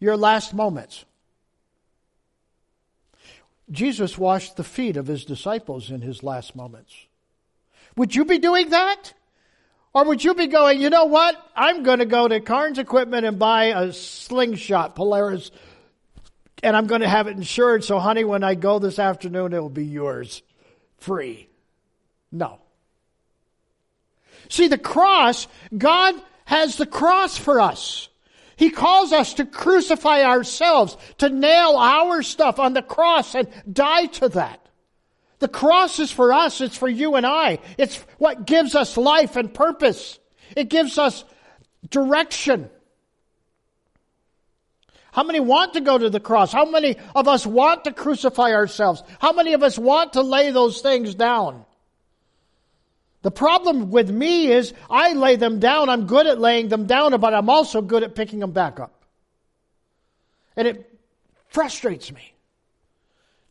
your 0.00 0.16
last 0.16 0.54
moments? 0.54 1.04
Jesus 3.70 4.18
washed 4.18 4.56
the 4.56 4.64
feet 4.64 4.96
of 4.96 5.06
his 5.06 5.24
disciples 5.24 5.90
in 5.90 6.02
his 6.02 6.22
last 6.22 6.54
moments. 6.54 6.94
Would 7.96 8.14
you 8.14 8.24
be 8.24 8.38
doing 8.38 8.70
that? 8.70 9.12
Or 9.92 10.04
would 10.04 10.24
you 10.24 10.34
be 10.34 10.48
going, 10.48 10.80
you 10.80 10.90
know 10.90 11.04
what? 11.04 11.36
I'm 11.54 11.84
going 11.84 12.00
to 12.00 12.06
go 12.06 12.26
to 12.26 12.40
Carnes 12.40 12.78
Equipment 12.78 13.24
and 13.24 13.38
buy 13.38 13.66
a 13.66 13.92
slingshot 13.92 14.96
Polaris 14.96 15.52
and 16.64 16.74
I'm 16.74 16.86
going 16.86 17.02
to 17.02 17.08
have 17.08 17.26
it 17.26 17.36
insured. 17.36 17.84
So, 17.84 17.98
honey, 17.98 18.24
when 18.24 18.42
I 18.42 18.54
go 18.54 18.78
this 18.78 18.98
afternoon, 18.98 19.52
it 19.52 19.60
will 19.60 19.68
be 19.68 19.84
yours 19.84 20.42
free. 20.96 21.48
No. 22.32 22.58
See, 24.48 24.68
the 24.68 24.78
cross, 24.78 25.46
God 25.76 26.14
has 26.46 26.76
the 26.76 26.86
cross 26.86 27.36
for 27.36 27.60
us. 27.60 28.08
He 28.56 28.70
calls 28.70 29.12
us 29.12 29.34
to 29.34 29.44
crucify 29.44 30.22
ourselves, 30.22 30.96
to 31.18 31.28
nail 31.28 31.76
our 31.76 32.22
stuff 32.22 32.58
on 32.58 32.72
the 32.72 32.82
cross 32.82 33.34
and 33.34 33.48
die 33.70 34.06
to 34.06 34.30
that. 34.30 34.63
The 35.44 35.48
cross 35.48 35.98
is 35.98 36.10
for 36.10 36.32
us, 36.32 36.62
it's 36.62 36.78
for 36.78 36.88
you 36.88 37.16
and 37.16 37.26
I. 37.26 37.58
It's 37.76 37.98
what 38.16 38.46
gives 38.46 38.74
us 38.74 38.96
life 38.96 39.36
and 39.36 39.52
purpose. 39.52 40.18
It 40.56 40.70
gives 40.70 40.96
us 40.96 41.22
direction. 41.90 42.70
How 45.12 45.22
many 45.22 45.40
want 45.40 45.74
to 45.74 45.82
go 45.82 45.98
to 45.98 46.08
the 46.08 46.18
cross? 46.18 46.50
How 46.50 46.64
many 46.64 46.96
of 47.14 47.28
us 47.28 47.46
want 47.46 47.84
to 47.84 47.92
crucify 47.92 48.54
ourselves? 48.54 49.02
How 49.18 49.34
many 49.34 49.52
of 49.52 49.62
us 49.62 49.78
want 49.78 50.14
to 50.14 50.22
lay 50.22 50.50
those 50.50 50.80
things 50.80 51.14
down? 51.14 51.66
The 53.20 53.30
problem 53.30 53.90
with 53.90 54.08
me 54.10 54.50
is 54.50 54.72
I 54.88 55.12
lay 55.12 55.36
them 55.36 55.60
down. 55.60 55.90
I'm 55.90 56.06
good 56.06 56.26
at 56.26 56.40
laying 56.40 56.68
them 56.68 56.86
down, 56.86 57.20
but 57.20 57.34
I'm 57.34 57.50
also 57.50 57.82
good 57.82 58.02
at 58.02 58.14
picking 58.14 58.38
them 58.38 58.52
back 58.52 58.80
up. 58.80 59.04
And 60.56 60.66
it 60.66 60.98
frustrates 61.48 62.10
me. 62.10 62.33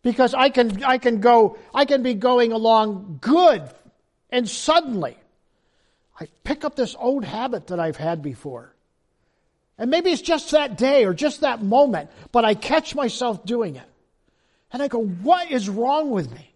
Because 0.03 0.33
I 0.33 0.49
can, 0.49 0.83
I 0.83 0.99
can 0.99 1.19
go, 1.21 1.57
I 1.73 1.85
can 1.85 2.03
be 2.03 2.13
going 2.13 2.51
along 2.51 3.19
good 3.21 3.67
and 4.29 4.49
suddenly 4.49 5.15
I 6.19 6.27
pick 6.43 6.65
up 6.65 6.75
this 6.75 6.95
old 6.97 7.23
habit 7.23 7.67
that 7.67 7.79
I've 7.79 7.97
had 7.97 8.21
before. 8.21 8.73
And 9.77 9.89
maybe 9.89 10.11
it's 10.11 10.21
just 10.21 10.51
that 10.51 10.77
day 10.77 11.05
or 11.05 11.13
just 11.13 11.41
that 11.41 11.63
moment, 11.63 12.09
but 12.31 12.43
I 12.43 12.53
catch 12.53 12.95
myself 12.95 13.45
doing 13.45 13.75
it. 13.75 13.89
And 14.71 14.81
I 14.81 14.87
go, 14.87 15.03
what 15.03 15.51
is 15.51 15.69
wrong 15.69 16.09
with 16.09 16.31
me? 16.31 16.51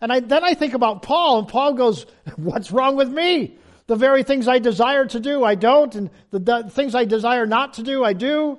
And 0.00 0.12
I, 0.12 0.20
then 0.20 0.44
I 0.44 0.54
think 0.54 0.74
about 0.74 1.02
Paul, 1.02 1.40
and 1.40 1.48
Paul 1.48 1.74
goes, 1.74 2.06
what's 2.36 2.70
wrong 2.70 2.96
with 2.96 3.08
me? 3.08 3.56
The 3.86 3.96
very 3.96 4.22
things 4.22 4.48
I 4.48 4.58
desire 4.58 5.06
to 5.06 5.20
do, 5.20 5.44
I 5.44 5.54
don't, 5.54 5.94
and 5.94 6.10
the, 6.30 6.38
the 6.38 6.70
things 6.70 6.94
I 6.94 7.04
desire 7.04 7.46
not 7.46 7.74
to 7.74 7.82
do, 7.82 8.02
I 8.02 8.14
do. 8.14 8.58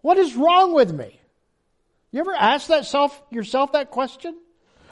What 0.00 0.16
is 0.16 0.34
wrong 0.34 0.74
with 0.74 0.92
me? 0.92 1.20
You 2.12 2.20
ever 2.20 2.34
ask 2.34 2.68
that 2.68 2.86
self, 2.86 3.20
yourself 3.30 3.72
that 3.72 3.90
question? 3.90 4.36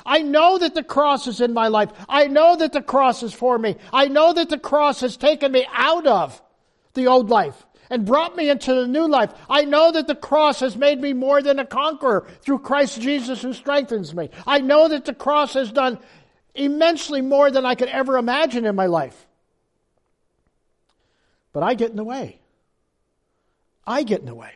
I 0.06 0.20
know 0.20 0.58
that 0.58 0.74
the 0.74 0.82
cross 0.82 1.26
is 1.26 1.40
in 1.40 1.54
my 1.54 1.68
life. 1.68 1.90
I 2.08 2.26
know 2.26 2.56
that 2.56 2.72
the 2.72 2.82
cross 2.82 3.22
is 3.22 3.32
for 3.32 3.58
me. 3.58 3.76
I 3.92 4.08
know 4.08 4.32
that 4.32 4.50
the 4.50 4.58
cross 4.58 5.00
has 5.00 5.16
taken 5.16 5.52
me 5.52 5.66
out 5.72 6.06
of 6.06 6.40
the 6.92 7.06
old 7.06 7.30
life 7.30 7.66
and 7.88 8.04
brought 8.04 8.36
me 8.36 8.50
into 8.50 8.74
the 8.74 8.86
new 8.86 9.08
life. 9.08 9.32
I 9.48 9.64
know 9.64 9.92
that 9.92 10.06
the 10.06 10.14
cross 10.14 10.60
has 10.60 10.76
made 10.76 11.00
me 11.00 11.12
more 11.12 11.40
than 11.40 11.58
a 11.58 11.66
conqueror 11.66 12.26
through 12.42 12.58
Christ 12.60 13.00
Jesus 13.00 13.40
who 13.40 13.52
strengthens 13.52 14.14
me. 14.14 14.30
I 14.46 14.60
know 14.60 14.88
that 14.88 15.04
the 15.04 15.14
cross 15.14 15.54
has 15.54 15.72
done 15.72 15.98
immensely 16.54 17.20
more 17.20 17.50
than 17.50 17.64
I 17.64 17.74
could 17.74 17.88
ever 17.88 18.16
imagine 18.16 18.66
in 18.66 18.76
my 18.76 18.86
life. 18.86 19.26
But 21.52 21.62
I 21.62 21.74
get 21.74 21.90
in 21.90 21.96
the 21.96 22.04
way. 22.04 22.40
I 23.86 24.02
get 24.02 24.20
in 24.20 24.26
the 24.26 24.34
way. 24.34 24.54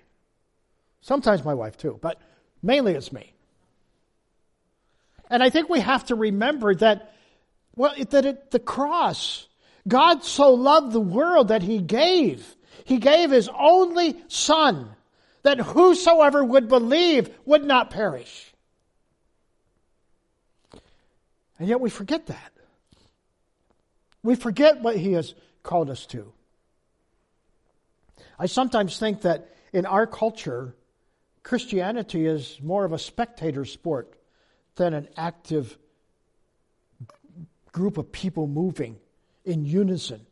Sometimes 1.01 1.45
my 1.45 1.55
wife 1.55 1.77
too, 1.77 1.99
but 2.03 2.21
mainly 2.63 2.95
it's 2.95 3.13
me. 3.13 3.33
And 5.31 5.43
I 5.43 5.51
think 5.51 5.69
we 5.69 5.81
have 5.81 6.07
to 6.07 6.15
remember 6.15 6.75
that, 6.77 7.13
well, 7.77 7.95
that 8.11 8.25
it, 8.25 8.51
the 8.51 8.59
cross 8.59 9.49
God 9.89 10.23
so 10.23 10.53
loved 10.53 10.93
the 10.93 11.01
world 11.01 11.49
that 11.49 11.63
he 11.63 11.79
gave. 11.79 12.57
He 12.85 12.99
gave 12.99 13.31
his 13.31 13.49
only 13.59 14.17
son 14.29 14.91
that 15.43 15.59
whosoever 15.59 16.45
would 16.45 16.69
believe 16.69 17.31
would 17.47 17.65
not 17.65 17.91
perish. 17.91 18.53
And 21.59 21.69
yet 21.69 21.81
we 21.81 21.91
forget 21.91 22.27
that. 22.27 22.53
We 24.23 24.35
forget 24.35 24.81
what 24.81 24.97
he 24.97 25.13
has 25.13 25.35
called 25.63 25.91
us 25.91 26.07
to. 26.07 26.33
I 28.39 28.47
sometimes 28.47 28.99
think 28.99 29.23
that 29.23 29.49
in 29.73 29.87
our 29.87 30.07
culture, 30.07 30.75
Christianity 31.49 32.27
is 32.27 32.61
more 32.63 32.85
of 32.85 32.93
a 32.93 32.99
spectator 32.99 33.65
sport 33.65 34.13
than 34.77 34.93
an 34.93 35.09
active 35.17 35.79
group 37.73 37.97
of 37.97 38.13
people 38.13 38.47
moving 38.47 38.99
in 39.47 39.65
unison 39.65 40.27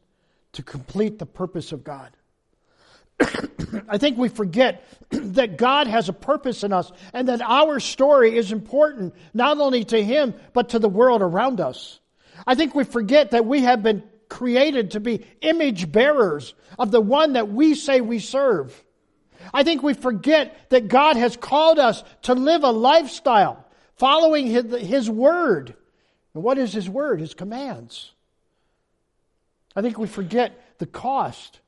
to 0.53 0.63
complete 0.63 1.19
the 1.19 1.25
purpose 1.25 1.73
of 1.73 1.83
God. 1.83 2.15
I 3.89 3.97
think 3.97 4.19
we 4.19 4.29
forget 4.29 4.85
that 5.11 5.57
God 5.57 5.87
has 5.87 6.11
a 6.11 6.13
purpose 6.13 6.63
in 6.63 6.75
us 6.75 6.93
and 7.15 7.29
that 7.29 7.41
our 7.41 7.81
story 7.81 8.37
is 8.37 8.53
important 8.53 9.15
not 9.33 9.59
only 9.59 9.85
to 9.85 10.05
Him, 10.05 10.35
but 10.53 10.69
to 10.71 10.79
the 10.79 10.87
world 10.87 11.23
around 11.23 11.63
us. 11.63 11.99
I 12.47 12.57
think 12.57 12.75
we 12.75 12.85
forget 12.85 13.31
that 13.31 13.47
we 13.47 13.63
have 13.63 13.83
been 13.83 14.03
created 14.29 14.91
to 14.91 15.01
be 15.01 15.25
image 15.41 15.91
bearers 15.91 16.53
of 16.79 16.91
the 16.91 17.01
one 17.01 17.33
that 17.33 17.49
we 17.49 17.75
say 17.75 18.03
we 18.03 18.19
serve. 18.19 18.85
I 19.53 19.63
think 19.63 19.83
we 19.83 19.95
forget 19.95 20.71
that 20.71 20.89
God 20.89 21.17
has 21.17 21.37
called 21.37 21.79
us 21.79 22.03
to 22.23 22.35
live 22.35 22.65
a 22.65 22.71
lifestyle 22.71 23.65
following 23.97 24.47
His, 24.47 24.65
his 24.81 25.11
Word. 25.11 25.75
And 26.35 26.43
what 26.43 26.59
is 26.59 26.73
His 26.73 26.89
Word? 26.89 27.21
His 27.21 27.35
commands. 27.35 28.13
I 29.75 29.83
think 29.83 29.99
we 29.99 30.07
forget 30.07 30.79
the 30.79 30.87
cost 30.87 31.61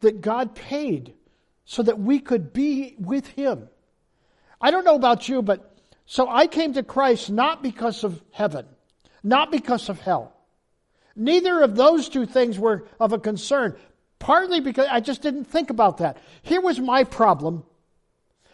that 0.00 0.20
God 0.20 0.54
paid 0.54 1.14
so 1.64 1.82
that 1.82 1.98
we 1.98 2.18
could 2.18 2.52
be 2.52 2.94
with 2.98 3.26
Him. 3.28 3.68
I 4.60 4.70
don't 4.70 4.84
know 4.84 4.94
about 4.94 5.28
you, 5.28 5.42
but 5.42 5.76
so 6.06 6.28
I 6.28 6.46
came 6.46 6.74
to 6.74 6.82
Christ 6.82 7.30
not 7.30 7.62
because 7.62 8.04
of 8.04 8.22
heaven, 8.32 8.66
not 9.22 9.50
because 9.50 9.88
of 9.88 10.00
hell. 10.00 10.34
Neither 11.14 11.62
of 11.62 11.76
those 11.76 12.08
two 12.08 12.26
things 12.26 12.58
were 12.58 12.86
of 12.98 13.12
a 13.12 13.18
concern, 13.18 13.76
partly 14.22 14.60
because 14.60 14.86
I 14.88 15.00
just 15.00 15.20
didn't 15.20 15.46
think 15.46 15.70
about 15.70 15.98
that. 15.98 16.16
Here 16.42 16.60
was 16.60 16.78
my 16.78 17.02
problem. 17.02 17.64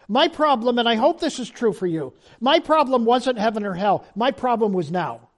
My 0.09 0.27
problem, 0.27 0.79
and 0.79 0.89
I 0.89 0.95
hope 0.95 1.21
this 1.21 1.39
is 1.39 1.51
true 1.51 1.75
for 1.75 1.87
you, 1.87 2.15
my 2.41 2.59
problem 2.59 3.05
wasn't 3.05 3.39
heaven 3.39 3.67
or 3.67 3.75
hell. 3.75 4.07
My 4.17 4.31
problem 4.31 4.73
was 4.73 4.91
now. 4.91 5.29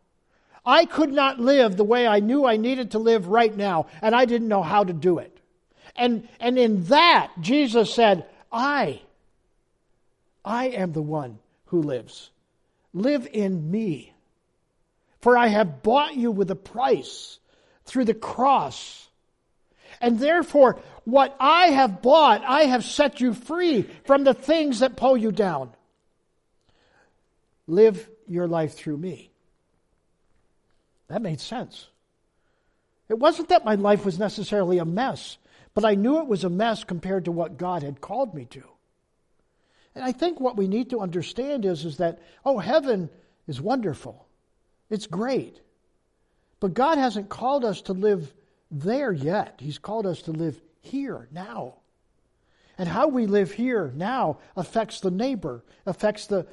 I 0.65 0.85
could 0.85 1.13
not 1.13 1.41
live 1.41 1.77
the 1.77 1.83
way 1.83 2.07
I 2.07 2.21
knew 2.21 2.47
I 2.47 2.59
needed 2.59 2.93
to 2.93 3.01
live 3.01 3.27
right 3.27 3.55
now, 3.55 3.87
and 4.01 4.15
I 4.15 4.25
didn't 4.25 4.47
know 4.47 4.63
how 4.63 4.85
to 4.85 4.93
do 4.93 5.19
it. 5.19 5.37
And, 5.97 6.29
and 6.39 6.57
in 6.57 6.85
that, 6.85 7.33
Jesus 7.41 7.93
said, 7.93 8.25
I, 8.53 9.03
I 10.45 10.67
am 10.67 10.93
the 10.93 11.03
one 11.03 11.41
who 11.67 11.83
lives. 11.83 12.31
Live 12.95 13.27
in 13.33 13.69
me. 13.69 14.15
For 15.23 15.37
I 15.37 15.49
have 15.49 15.83
bought 15.83 16.15
you 16.15 16.31
with 16.31 16.53
a 16.53 16.57
price 16.57 17.41
through 17.85 18.05
the 18.05 18.15
cross. 18.15 19.09
And 20.01 20.19
therefore, 20.19 20.81
what 21.05 21.37
I 21.39 21.69
have 21.69 22.01
bought, 22.01 22.43
I 22.47 22.63
have 22.63 22.85
set 22.85 23.21
you 23.21 23.35
free 23.35 23.83
from 24.05 24.25
the 24.25 24.35
things 24.35 24.81
that 24.81 24.97
pull 24.97 25.17
you 25.17 25.31
down. 25.31 25.71
Live 27.67 28.09
your 28.27 28.49
life 28.49 28.75
through 28.75 28.97
me. 28.97 29.31
That 31.09 31.23
made 31.23 31.41
sense. 31.41 31.89
It 33.09 33.19
wasn't 33.19 33.49
that 33.49 33.65
my 33.65 33.75
life 33.75 34.05
was 34.05 34.19
necessarily 34.19 34.79
a 34.79 34.85
mess, 34.85 35.37
but 35.75 35.85
I 35.85 35.97
knew 35.97 36.19
it 36.19 36.29
was 36.29 36.45
a 36.45 36.51
mess 36.51 36.85
compared 36.85 37.27
to 37.27 37.33
what 37.33 37.59
God 37.59 37.83
had 37.83 38.01
called 38.01 38.35
me 38.35 38.47
to. 38.47 38.63
And 39.95 40.05
I 40.05 40.13
think 40.13 40.39
what 40.41 40.57
we 40.57 40.69
need 40.69 40.91
to 40.91 41.01
understand 41.01 41.65
is, 41.65 41.85
is 41.85 41.97
that, 41.97 42.21
oh, 42.45 42.59
heaven 42.59 43.11
is 43.49 43.61
wonderful. 43.61 44.27
It's 44.89 45.07
great. 45.07 45.61
But 46.61 46.75
God 46.75 46.99
hasn't 46.99 47.29
called 47.29 47.65
us 47.65 47.83
to 47.83 47.93
live 47.93 48.33
there 48.71 49.13
yet. 49.13 49.57
He's 49.59 49.79
called 49.79 50.07
us 50.07 50.23
to 50.23 50.33
live 50.33 50.61
here, 50.81 51.29
now. 51.31 51.75
And 52.79 52.89
how 52.89 53.09
we 53.09 53.27
live 53.27 53.53
here 53.53 53.93
now 53.95 54.39
affects 54.57 55.01
the 55.01 55.11
neighbor, 55.11 55.65
affects 55.85 56.27
the 56.27 56.47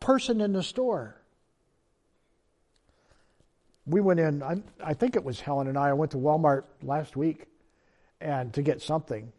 person 0.00 0.40
in 0.40 0.52
the 0.52 0.62
store. 0.62 1.20
We 3.86 4.00
went 4.00 4.20
in, 4.20 4.42
I, 4.42 4.62
I 4.82 4.94
think 4.94 5.16
it 5.16 5.24
was 5.24 5.40
Helen 5.40 5.68
and 5.68 5.78
I, 5.78 5.90
I 5.90 5.92
went 5.92 6.12
to 6.12 6.18
Walmart 6.18 6.64
last 6.82 7.16
week 7.16 7.46
and 8.20 8.52
to 8.54 8.62
get 8.62 8.82
something. 8.82 9.32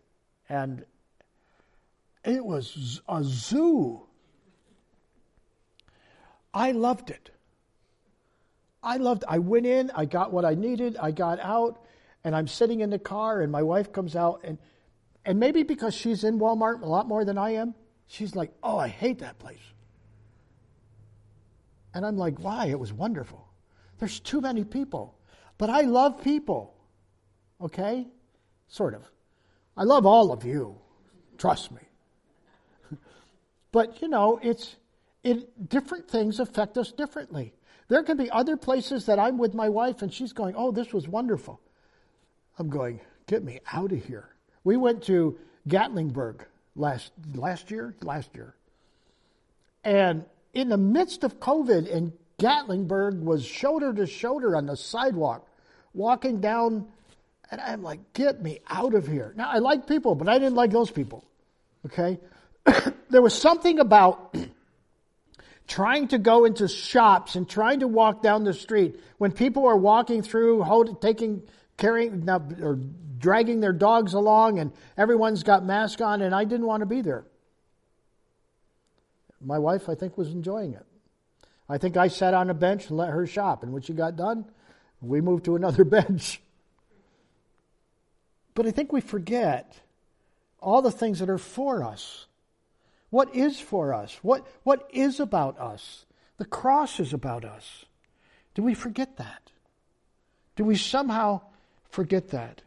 And 0.49 0.85
it 2.23 2.43
was 2.43 3.01
a 3.07 3.23
zoo. 3.23 4.01
I 6.53 6.71
loved 6.71 7.09
it. 7.09 7.29
I 8.81 8.97
loved 8.97 9.25
I 9.27 9.39
went 9.39 9.65
in, 9.65 9.91
I 9.95 10.05
got 10.05 10.31
what 10.31 10.45
I 10.45 10.53
needed, 10.53 10.95
I 10.97 11.09
got 11.09 11.39
out, 11.39 11.84
and 12.25 12.35
I'm 12.35 12.47
sitting 12.47 12.81
in 12.81 12.89
the 12.89 12.99
car 12.99 13.41
and 13.41 13.51
my 13.51 13.61
wife 13.61 13.93
comes 13.93 14.15
out 14.15 14.41
and 14.43 14.57
and 15.23 15.39
maybe 15.39 15.63
because 15.63 15.93
she's 15.93 16.23
in 16.23 16.39
Walmart 16.39 16.81
a 16.81 16.85
lot 16.85 17.07
more 17.07 17.23
than 17.23 17.37
I 17.37 17.51
am, 17.51 17.73
she's 18.07 18.35
like, 18.35 18.51
"Oh, 18.61 18.77
I 18.77 18.89
hate 18.89 19.19
that 19.19 19.39
place." 19.39 19.73
And 21.93 22.05
I'm 22.05 22.17
like, 22.17 22.39
"Why? 22.39 22.65
It 22.65 22.79
was 22.79 22.91
wonderful." 22.91 23.47
There's 23.97 24.19
too 24.19 24.41
many 24.41 24.63
people. 24.63 25.17
But 25.57 25.69
I 25.69 25.81
love 25.81 26.21
people. 26.21 26.75
Okay? 27.61 28.07
Sort 28.67 28.93
of. 28.93 29.09
I 29.77 29.83
love 29.83 30.05
all 30.05 30.31
of 30.31 30.43
you. 30.43 30.77
Trust 31.37 31.71
me. 31.71 31.81
but, 33.71 34.01
you 34.01 34.07
know, 34.07 34.39
it's 34.43 34.75
it 35.23 35.69
different 35.69 36.07
things 36.07 36.39
affect 36.39 36.77
us 36.77 36.91
differently. 36.91 37.55
There 37.87 38.03
can 38.03 38.17
be 38.17 38.29
other 38.29 38.57
places 38.57 39.05
that 39.05 39.17
I'm 39.17 39.37
with 39.37 39.53
my 39.53 39.69
wife 39.69 40.01
and 40.01 40.13
she's 40.13 40.33
going, 40.33 40.55
"Oh, 40.55 40.71
this 40.71 40.93
was 40.93 41.07
wonderful." 41.07 41.61
I'm 42.57 42.69
going, 42.69 42.99
"Get 43.27 43.43
me 43.43 43.59
out 43.71 43.91
of 43.91 44.03
here." 44.03 44.29
We 44.63 44.77
went 44.77 45.03
to 45.03 45.37
Gatlinburg 45.67 46.41
last 46.75 47.11
last 47.33 47.71
year, 47.71 47.95
last 48.01 48.35
year. 48.35 48.55
And 49.83 50.25
in 50.53 50.69
the 50.69 50.77
midst 50.77 51.23
of 51.23 51.39
COVID 51.39 51.93
and 51.93 52.13
Gatlinburg 52.39 53.21
was 53.21 53.45
shoulder 53.45 53.93
to 53.93 54.07
shoulder 54.07 54.55
on 54.55 54.65
the 54.65 54.75
sidewalk, 54.75 55.47
walking 55.93 56.41
down, 56.41 56.87
and 57.51 57.61
I'm 57.61 57.81
like, 57.81 58.13
get 58.13 58.41
me 58.41 58.59
out 58.67 58.93
of 58.93 59.07
here. 59.07 59.33
Now, 59.37 59.49
I 59.49 59.59
like 59.59 59.87
people, 59.87 60.15
but 60.15 60.27
I 60.27 60.37
didn't 60.37 60.55
like 60.55 60.71
those 60.71 60.91
people. 60.91 61.23
Okay? 61.85 62.19
there 63.09 63.21
was 63.21 63.33
something 63.33 63.79
about 63.79 64.35
trying 65.67 66.09
to 66.09 66.17
go 66.17 66.45
into 66.45 66.67
shops 66.67 67.35
and 67.35 67.47
trying 67.47 67.79
to 67.81 67.87
walk 67.87 68.21
down 68.21 68.43
the 68.43 68.53
street 68.53 68.99
when 69.17 69.31
people 69.31 69.67
are 69.67 69.77
walking 69.77 70.21
through, 70.21 70.63
holding, 70.63 70.95
taking, 70.97 71.43
carrying, 71.77 72.29
or 72.29 72.79
dragging 73.17 73.59
their 73.59 73.73
dogs 73.73 74.13
along, 74.13 74.59
and 74.59 74.71
everyone's 74.97 75.43
got 75.43 75.65
masks 75.65 76.01
on, 76.01 76.21
and 76.21 76.33
I 76.33 76.43
didn't 76.43 76.65
want 76.65 76.81
to 76.81 76.85
be 76.85 77.01
there. 77.01 77.25
My 79.41 79.59
wife, 79.59 79.89
I 79.89 79.95
think, 79.95 80.17
was 80.17 80.29
enjoying 80.29 80.73
it. 80.73 80.85
I 81.67 81.77
think 81.77 81.97
I 81.97 82.07
sat 82.07 82.33
on 82.33 82.49
a 82.49 82.53
bench 82.53 82.87
and 82.87 82.97
let 82.97 83.09
her 83.09 83.25
shop. 83.25 83.63
And 83.63 83.73
when 83.73 83.81
she 83.81 83.93
got 83.93 84.15
done, 84.15 84.45
we 85.01 85.21
moved 85.21 85.45
to 85.45 85.55
another 85.55 85.83
bench. 85.83 86.41
But 88.53 88.65
I 88.65 88.71
think 88.71 88.91
we 88.93 89.01
forget 89.01 89.79
all 90.59 90.81
the 90.81 90.91
things 90.91 91.19
that 91.19 91.29
are 91.29 91.37
for 91.37 91.83
us. 91.83 92.25
What 93.09 93.35
is 93.35 93.59
for 93.59 93.93
us? 93.93 94.17
What, 94.21 94.47
what 94.63 94.89
is 94.91 95.19
about 95.19 95.59
us? 95.59 96.05
The 96.37 96.45
cross 96.45 96.99
is 96.99 97.13
about 97.13 97.45
us. 97.45 97.85
Do 98.55 98.63
we 98.63 98.73
forget 98.73 99.17
that? 99.17 99.51
Do 100.55 100.63
we 100.63 100.75
somehow 100.75 101.41
forget 101.89 102.29
that? 102.29 102.61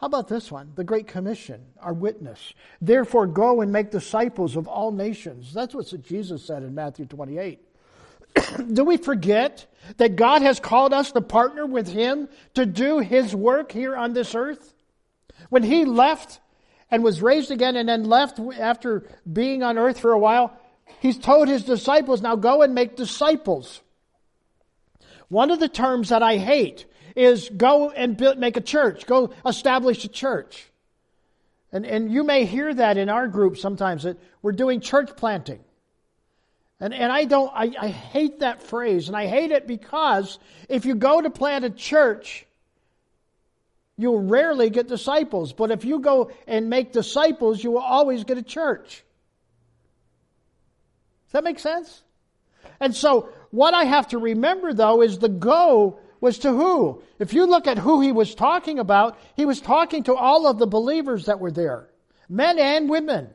How 0.00 0.06
about 0.06 0.26
this 0.26 0.50
one? 0.50 0.72
The 0.74 0.82
Great 0.82 1.06
Commission, 1.06 1.64
our 1.80 1.92
witness. 1.92 2.54
Therefore, 2.80 3.28
go 3.28 3.60
and 3.60 3.70
make 3.70 3.92
disciples 3.92 4.56
of 4.56 4.66
all 4.66 4.90
nations. 4.90 5.54
That's 5.54 5.74
what 5.74 5.92
Jesus 6.02 6.44
said 6.44 6.64
in 6.64 6.74
Matthew 6.74 7.06
28. 7.06 7.60
do 8.72 8.84
we 8.84 8.96
forget 8.96 9.66
that 9.98 10.16
God 10.16 10.42
has 10.42 10.60
called 10.60 10.92
us 10.92 11.12
to 11.12 11.20
partner 11.20 11.66
with 11.66 11.88
Him 11.88 12.28
to 12.54 12.66
do 12.66 12.98
His 12.98 13.34
work 13.34 13.72
here 13.72 13.96
on 13.96 14.12
this 14.12 14.34
earth? 14.34 14.74
When 15.50 15.62
He 15.62 15.84
left 15.84 16.40
and 16.90 17.02
was 17.04 17.22
raised 17.22 17.50
again 17.50 17.76
and 17.76 17.88
then 17.88 18.04
left 18.04 18.38
after 18.58 19.08
being 19.30 19.62
on 19.62 19.78
earth 19.78 20.00
for 20.00 20.12
a 20.12 20.18
while, 20.18 20.58
He's 21.00 21.18
told 21.18 21.48
His 21.48 21.64
disciples, 21.64 22.22
now 22.22 22.36
go 22.36 22.62
and 22.62 22.74
make 22.74 22.96
disciples. 22.96 23.80
One 25.28 25.50
of 25.50 25.60
the 25.60 25.68
terms 25.68 26.10
that 26.10 26.22
I 26.22 26.36
hate 26.36 26.86
is 27.16 27.48
go 27.48 27.90
and 27.90 28.16
build, 28.16 28.38
make 28.38 28.56
a 28.56 28.60
church, 28.60 29.06
go 29.06 29.32
establish 29.46 30.04
a 30.04 30.08
church. 30.08 30.66
And, 31.72 31.86
and 31.86 32.12
you 32.12 32.22
may 32.22 32.44
hear 32.44 32.72
that 32.72 32.98
in 32.98 33.08
our 33.08 33.28
group 33.28 33.56
sometimes 33.56 34.02
that 34.02 34.18
we're 34.42 34.52
doing 34.52 34.80
church 34.80 35.16
planting. 35.16 35.60
And, 36.80 36.92
and 36.92 37.12
I 37.12 37.24
don't, 37.24 37.50
I, 37.54 37.72
I 37.80 37.88
hate 37.88 38.40
that 38.40 38.62
phrase. 38.62 39.08
And 39.08 39.16
I 39.16 39.26
hate 39.26 39.52
it 39.52 39.66
because 39.66 40.38
if 40.68 40.84
you 40.84 40.94
go 40.94 41.20
to 41.20 41.30
plant 41.30 41.64
a 41.64 41.70
church, 41.70 42.44
you'll 43.96 44.22
rarely 44.22 44.68
get 44.68 44.88
disciples. 44.88 45.52
But 45.52 45.70
if 45.70 45.84
you 45.84 46.00
go 46.00 46.32
and 46.46 46.68
make 46.68 46.92
disciples, 46.92 47.62
you 47.62 47.70
will 47.70 47.78
always 47.78 48.24
get 48.24 48.36
a 48.36 48.42
church. 48.42 49.04
Does 51.26 51.32
that 51.32 51.44
make 51.44 51.60
sense? 51.60 52.02
And 52.80 52.94
so 52.94 53.28
what 53.50 53.74
I 53.74 53.84
have 53.84 54.08
to 54.08 54.18
remember 54.18 54.74
though 54.74 55.02
is 55.02 55.18
the 55.18 55.28
go 55.28 56.00
was 56.22 56.38
to 56.38 56.52
who? 56.52 57.02
If 57.18 57.34
you 57.34 57.46
look 57.46 57.66
at 57.66 57.76
who 57.76 58.00
he 58.00 58.12
was 58.12 58.34
talking 58.34 58.78
about, 58.78 59.18
he 59.34 59.44
was 59.44 59.60
talking 59.60 60.04
to 60.04 60.14
all 60.14 60.46
of 60.46 60.56
the 60.56 60.68
believers 60.68 61.26
that 61.26 61.40
were 61.40 61.50
there, 61.50 61.88
men 62.28 62.60
and 62.60 62.88
women. 62.88 63.28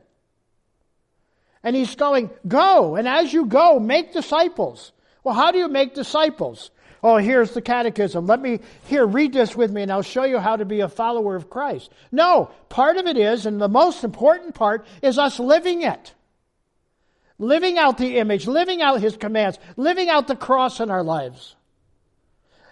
And 1.62 1.76
he's 1.76 1.96
going, 1.96 2.32
go, 2.48 2.96
and 2.96 3.06
as 3.06 3.34
you 3.34 3.46
go, 3.46 3.78
make 3.78 4.14
disciples. 4.14 4.94
Well, 5.22 5.36
how 5.36 5.52
do 5.52 5.58
you 5.58 5.68
make 5.68 5.96
disciples? 5.96 6.72
Oh, 7.04 7.18
here's 7.18 7.52
the 7.52 7.62
catechism. 7.62 8.26
Let 8.26 8.42
me, 8.42 8.62
here, 8.86 9.06
read 9.06 9.34
this 9.34 9.54
with 9.54 9.70
me 9.70 9.82
and 9.82 9.92
I'll 9.92 10.02
show 10.02 10.24
you 10.24 10.40
how 10.40 10.56
to 10.56 10.64
be 10.64 10.80
a 10.80 10.88
follower 10.88 11.36
of 11.36 11.50
Christ. 11.50 11.92
No, 12.14 12.50
part 12.70 12.96
of 12.96 13.06
it 13.06 13.18
is, 13.18 13.46
and 13.46 13.60
the 13.60 13.68
most 13.68 14.06
important 14.06 14.56
part, 14.56 14.88
is 15.02 15.18
us 15.20 15.42
living 15.42 15.82
it. 15.82 16.14
Living 17.38 17.78
out 17.78 17.98
the 17.98 18.18
image, 18.18 18.48
living 18.48 18.82
out 18.82 19.02
His 19.02 19.18
commands, 19.18 19.60
living 19.76 20.08
out 20.08 20.28
the 20.28 20.38
cross 20.38 20.80
in 20.80 20.90
our 20.90 21.04
lives 21.04 21.57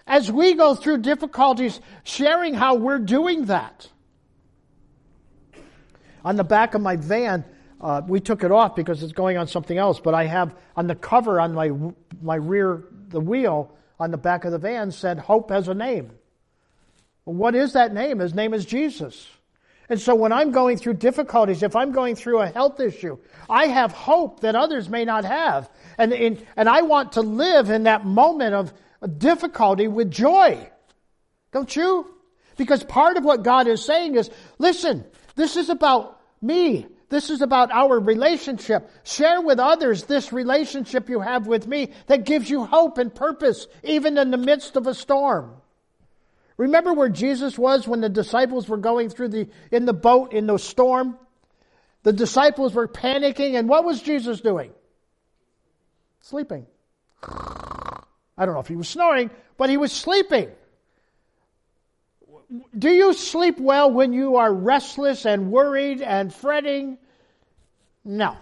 as 0.07 0.31
we 0.31 0.53
go 0.53 0.75
through 0.75 0.99
difficulties, 0.99 1.79
sharing 2.03 2.53
how 2.53 2.75
we're 2.75 2.99
doing 2.99 3.45
that. 3.45 3.89
On 6.23 6.35
the 6.35 6.43
back 6.43 6.73
of 6.73 6.81
my 6.81 6.95
van, 6.95 7.43
uh, 7.81 8.01
we 8.07 8.19
took 8.19 8.43
it 8.43 8.51
off 8.51 8.75
because 8.75 9.03
it's 9.03 9.13
going 9.13 9.37
on 9.37 9.47
something 9.47 9.77
else, 9.77 9.99
but 9.99 10.13
I 10.13 10.25
have 10.25 10.55
on 10.75 10.87
the 10.87 10.95
cover 10.95 11.39
on 11.39 11.53
my, 11.53 11.71
my 12.21 12.35
rear, 12.35 12.85
the 13.09 13.19
wheel 13.19 13.75
on 13.99 14.11
the 14.11 14.17
back 14.17 14.45
of 14.45 14.51
the 14.51 14.57
van 14.57 14.91
said, 14.91 15.19
Hope 15.19 15.51
has 15.51 15.67
a 15.67 15.73
name. 15.73 16.11
Well, 17.25 17.35
what 17.35 17.55
is 17.55 17.73
that 17.73 17.93
name? 17.93 18.19
His 18.19 18.33
name 18.33 18.53
is 18.53 18.65
Jesus. 18.65 19.27
And 19.87 20.01
so 20.01 20.15
when 20.15 20.31
I'm 20.31 20.51
going 20.51 20.77
through 20.77 20.95
difficulties, 20.95 21.61
if 21.61 21.75
I'm 21.75 21.91
going 21.91 22.15
through 22.15 22.41
a 22.41 22.47
health 22.47 22.79
issue, 22.79 23.17
I 23.47 23.67
have 23.67 23.91
hope 23.91 24.39
that 24.39 24.55
others 24.55 24.89
may 24.89 25.05
not 25.05 25.25
have. 25.25 25.69
And, 25.97 26.11
and, 26.11 26.43
and 26.55 26.67
I 26.67 26.81
want 26.81 27.13
to 27.13 27.21
live 27.21 27.69
in 27.69 27.83
that 27.83 28.03
moment 28.03 28.55
of, 28.55 28.73
difficulty 29.07 29.87
with 29.87 30.11
joy. 30.11 30.69
Don't 31.51 31.73
you? 31.75 32.07
Because 32.57 32.83
part 32.83 33.17
of 33.17 33.23
what 33.23 33.43
God 33.43 33.67
is 33.67 33.83
saying 33.83 34.15
is, 34.15 34.29
listen, 34.57 35.05
this 35.35 35.55
is 35.55 35.69
about 35.69 36.19
me. 36.41 36.87
This 37.09 37.29
is 37.29 37.41
about 37.41 37.71
our 37.71 37.99
relationship. 37.99 38.89
Share 39.03 39.41
with 39.41 39.59
others 39.59 40.03
this 40.03 40.33
relationship 40.33 41.09
you 41.09 41.19
have 41.19 41.47
with 41.47 41.67
me 41.67 41.91
that 42.07 42.25
gives 42.25 42.49
you 42.49 42.65
hope 42.65 42.97
and 42.97 43.13
purpose, 43.13 43.67
even 43.83 44.17
in 44.17 44.31
the 44.31 44.37
midst 44.37 44.75
of 44.75 44.87
a 44.87 44.93
storm. 44.93 45.53
Remember 46.57 46.93
where 46.93 47.09
Jesus 47.09 47.57
was 47.57 47.87
when 47.87 48.01
the 48.01 48.09
disciples 48.09 48.67
were 48.67 48.77
going 48.77 49.09
through 49.09 49.29
the, 49.29 49.49
in 49.71 49.85
the 49.85 49.93
boat 49.93 50.33
in 50.33 50.47
the 50.47 50.57
storm? 50.57 51.17
The 52.03 52.13
disciples 52.13 52.73
were 52.73 52.87
panicking, 52.87 53.57
and 53.57 53.67
what 53.67 53.83
was 53.83 54.01
Jesus 54.01 54.39
doing? 54.39 54.71
Sleeping. 56.21 56.65
I 58.37 58.45
don't 58.45 58.53
know 58.53 58.61
if 58.61 58.67
he 58.67 58.75
was 58.75 58.89
snoring, 58.89 59.31
but 59.57 59.69
he 59.69 59.77
was 59.77 59.91
sleeping. 59.91 60.49
Do 62.77 62.89
you 62.89 63.13
sleep 63.13 63.59
well 63.59 63.89
when 63.91 64.13
you 64.13 64.35
are 64.35 64.53
restless 64.53 65.25
and 65.25 65.51
worried 65.51 66.01
and 66.01 66.33
fretting? 66.33 66.97
No, 68.03 68.37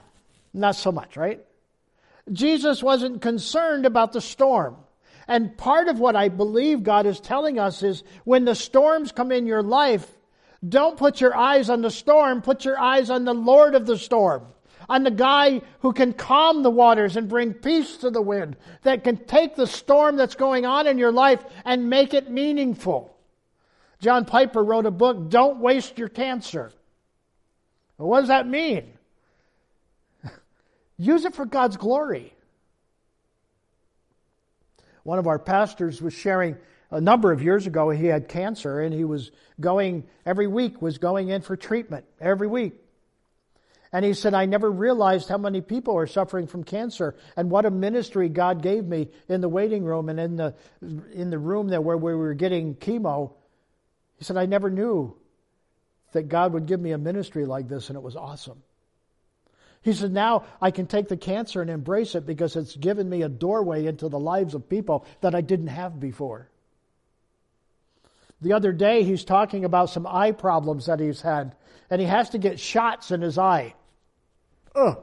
not 0.53 0.75
so 0.75 0.91
much, 0.91 1.15
right? 1.15 1.43
Jesus 2.31 2.81
wasn't 2.81 3.21
concerned 3.21 3.85
about 3.85 4.13
the 4.13 4.21
storm. 4.21 4.77
And 5.27 5.57
part 5.57 5.87
of 5.87 5.99
what 5.99 6.15
I 6.15 6.29
believe 6.29 6.83
God 6.83 7.05
is 7.05 7.19
telling 7.19 7.59
us 7.59 7.81
is 7.83 8.03
when 8.25 8.45
the 8.45 8.55
storms 8.55 9.11
come 9.11 9.31
in 9.31 9.45
your 9.45 9.63
life, 9.63 10.09
don't 10.67 10.97
put 10.97 11.21
your 11.21 11.35
eyes 11.35 11.69
on 11.69 11.81
the 11.81 11.91
storm, 11.91 12.41
put 12.41 12.65
your 12.65 12.79
eyes 12.79 13.09
on 13.09 13.23
the 13.23 13.33
Lord 13.33 13.75
of 13.75 13.85
the 13.85 13.97
storm, 13.97 14.45
on 14.89 15.03
the 15.03 15.11
guy 15.11 15.61
who 15.79 15.93
can 15.93 16.13
calm 16.13 16.63
the 16.63 16.69
waters 16.69 17.15
and 17.15 17.29
bring 17.29 17.53
peace 17.53 17.97
to 17.97 18.09
the 18.09 18.21
wind, 18.21 18.55
that 18.83 19.03
can 19.03 19.17
take 19.17 19.55
the 19.55 19.67
storm 19.67 20.15
that's 20.15 20.35
going 20.35 20.65
on 20.65 20.87
in 20.87 20.97
your 20.97 21.11
life 21.11 21.43
and 21.65 21.89
make 21.89 22.13
it 22.13 22.29
meaningful. 22.29 23.15
John 23.99 24.25
Piper 24.25 24.63
wrote 24.63 24.85
a 24.85 24.91
book, 24.91 25.29
Don't 25.29 25.59
Waste 25.59 25.97
Your 25.97 26.09
Cancer. 26.09 26.71
Well, 27.97 28.09
what 28.09 28.19
does 28.21 28.29
that 28.29 28.47
mean? 28.47 28.91
Use 30.97 31.25
it 31.25 31.33
for 31.33 31.45
God's 31.45 31.77
glory. 31.77 32.33
One 35.03 35.19
of 35.19 35.27
our 35.27 35.39
pastors 35.39 36.01
was 36.01 36.13
sharing 36.13 36.57
a 36.93 37.01
number 37.01 37.31
of 37.31 37.41
years 37.41 37.65
ago 37.65 37.89
he 37.89 38.05
had 38.05 38.27
cancer 38.27 38.81
and 38.81 38.93
he 38.93 39.03
was 39.03 39.31
going 39.59 40.03
every 40.25 40.47
week 40.47 40.81
was 40.81 40.99
going 40.99 41.29
in 41.29 41.41
for 41.41 41.57
treatment 41.57 42.05
every 42.21 42.47
week 42.47 42.73
and 43.93 44.03
he 44.03 44.13
said 44.13 44.33
i 44.33 44.45
never 44.45 44.69
realized 44.69 45.29
how 45.29 45.37
many 45.37 45.61
people 45.61 45.97
are 45.97 46.07
suffering 46.07 46.47
from 46.47 46.63
cancer 46.63 47.15
and 47.37 47.49
what 47.49 47.65
a 47.65 47.71
ministry 47.71 48.27
god 48.27 48.61
gave 48.61 48.83
me 48.83 49.09
in 49.29 49.39
the 49.39 49.47
waiting 49.47 49.85
room 49.85 50.09
and 50.09 50.19
in 50.19 50.35
the 50.35 50.53
in 51.13 51.29
the 51.29 51.39
room 51.39 51.69
there 51.69 51.79
where 51.79 51.97
we 51.97 52.13
were 52.13 52.33
getting 52.33 52.75
chemo 52.75 53.31
he 54.17 54.25
said 54.25 54.35
i 54.35 54.45
never 54.45 54.69
knew 54.69 55.15
that 56.11 56.23
god 56.23 56.51
would 56.51 56.65
give 56.65 56.81
me 56.81 56.91
a 56.91 56.97
ministry 56.97 57.45
like 57.45 57.69
this 57.69 57.87
and 57.87 57.95
it 57.95 58.03
was 58.03 58.17
awesome 58.17 58.61
he 59.83 59.91
said, 59.91 60.13
Now 60.13 60.45
I 60.61 60.71
can 60.71 60.87
take 60.87 61.09
the 61.09 61.17
cancer 61.17 61.61
and 61.61 61.69
embrace 61.69 62.15
it 62.15 62.25
because 62.25 62.55
it's 62.55 62.75
given 62.75 63.09
me 63.09 63.21
a 63.21 63.29
doorway 63.29 63.85
into 63.85 64.07
the 64.07 64.19
lives 64.19 64.55
of 64.55 64.69
people 64.69 65.05
that 65.19 65.35
I 65.35 65.41
didn't 65.41 65.67
have 65.67 65.99
before. 65.99 66.49
The 68.41 68.53
other 68.53 68.71
day, 68.71 69.03
he's 69.03 69.25
talking 69.25 69.65
about 69.65 69.89
some 69.89 70.07
eye 70.07 70.31
problems 70.31 70.85
that 70.85 70.99
he's 70.99 71.21
had, 71.21 71.55
and 71.89 71.99
he 72.01 72.07
has 72.07 72.29
to 72.31 72.37
get 72.37 72.59
shots 72.59 73.11
in 73.11 73.21
his 73.21 73.37
eye. 73.37 73.75
Ugh. 74.75 74.97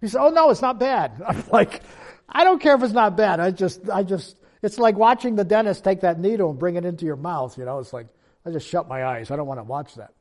He 0.00 0.08
said, 0.08 0.20
"Oh 0.20 0.30
no, 0.30 0.50
it's 0.50 0.62
not 0.62 0.78
bad." 0.78 1.22
I'm 1.26 1.42
like, 1.50 1.82
"I 2.28 2.44
don't 2.44 2.60
care 2.60 2.74
if 2.74 2.82
it's 2.82 2.92
not 2.92 3.16
bad. 3.16 3.40
I 3.40 3.50
just, 3.50 3.88
I 3.90 4.02
just, 4.02 4.36
it's 4.62 4.78
like 4.78 4.96
watching 4.96 5.36
the 5.36 5.44
dentist 5.44 5.84
take 5.84 6.00
that 6.00 6.18
needle 6.18 6.50
and 6.50 6.58
bring 6.58 6.76
it 6.76 6.84
into 6.84 7.04
your 7.04 7.16
mouth. 7.16 7.56
You 7.58 7.64
know, 7.64 7.78
it's 7.78 7.92
like 7.92 8.06
I 8.44 8.50
just 8.50 8.68
shut 8.68 8.88
my 8.88 9.04
eyes. 9.04 9.30
I 9.30 9.36
don't 9.36 9.46
want 9.46 9.60
to 9.60 9.64
watch 9.64 9.94
that." 9.96 10.12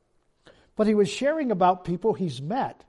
But 0.75 0.87
he 0.87 0.95
was 0.95 1.09
sharing 1.09 1.51
about 1.51 1.85
people 1.85 2.13
he's 2.13 2.41
met 2.41 2.83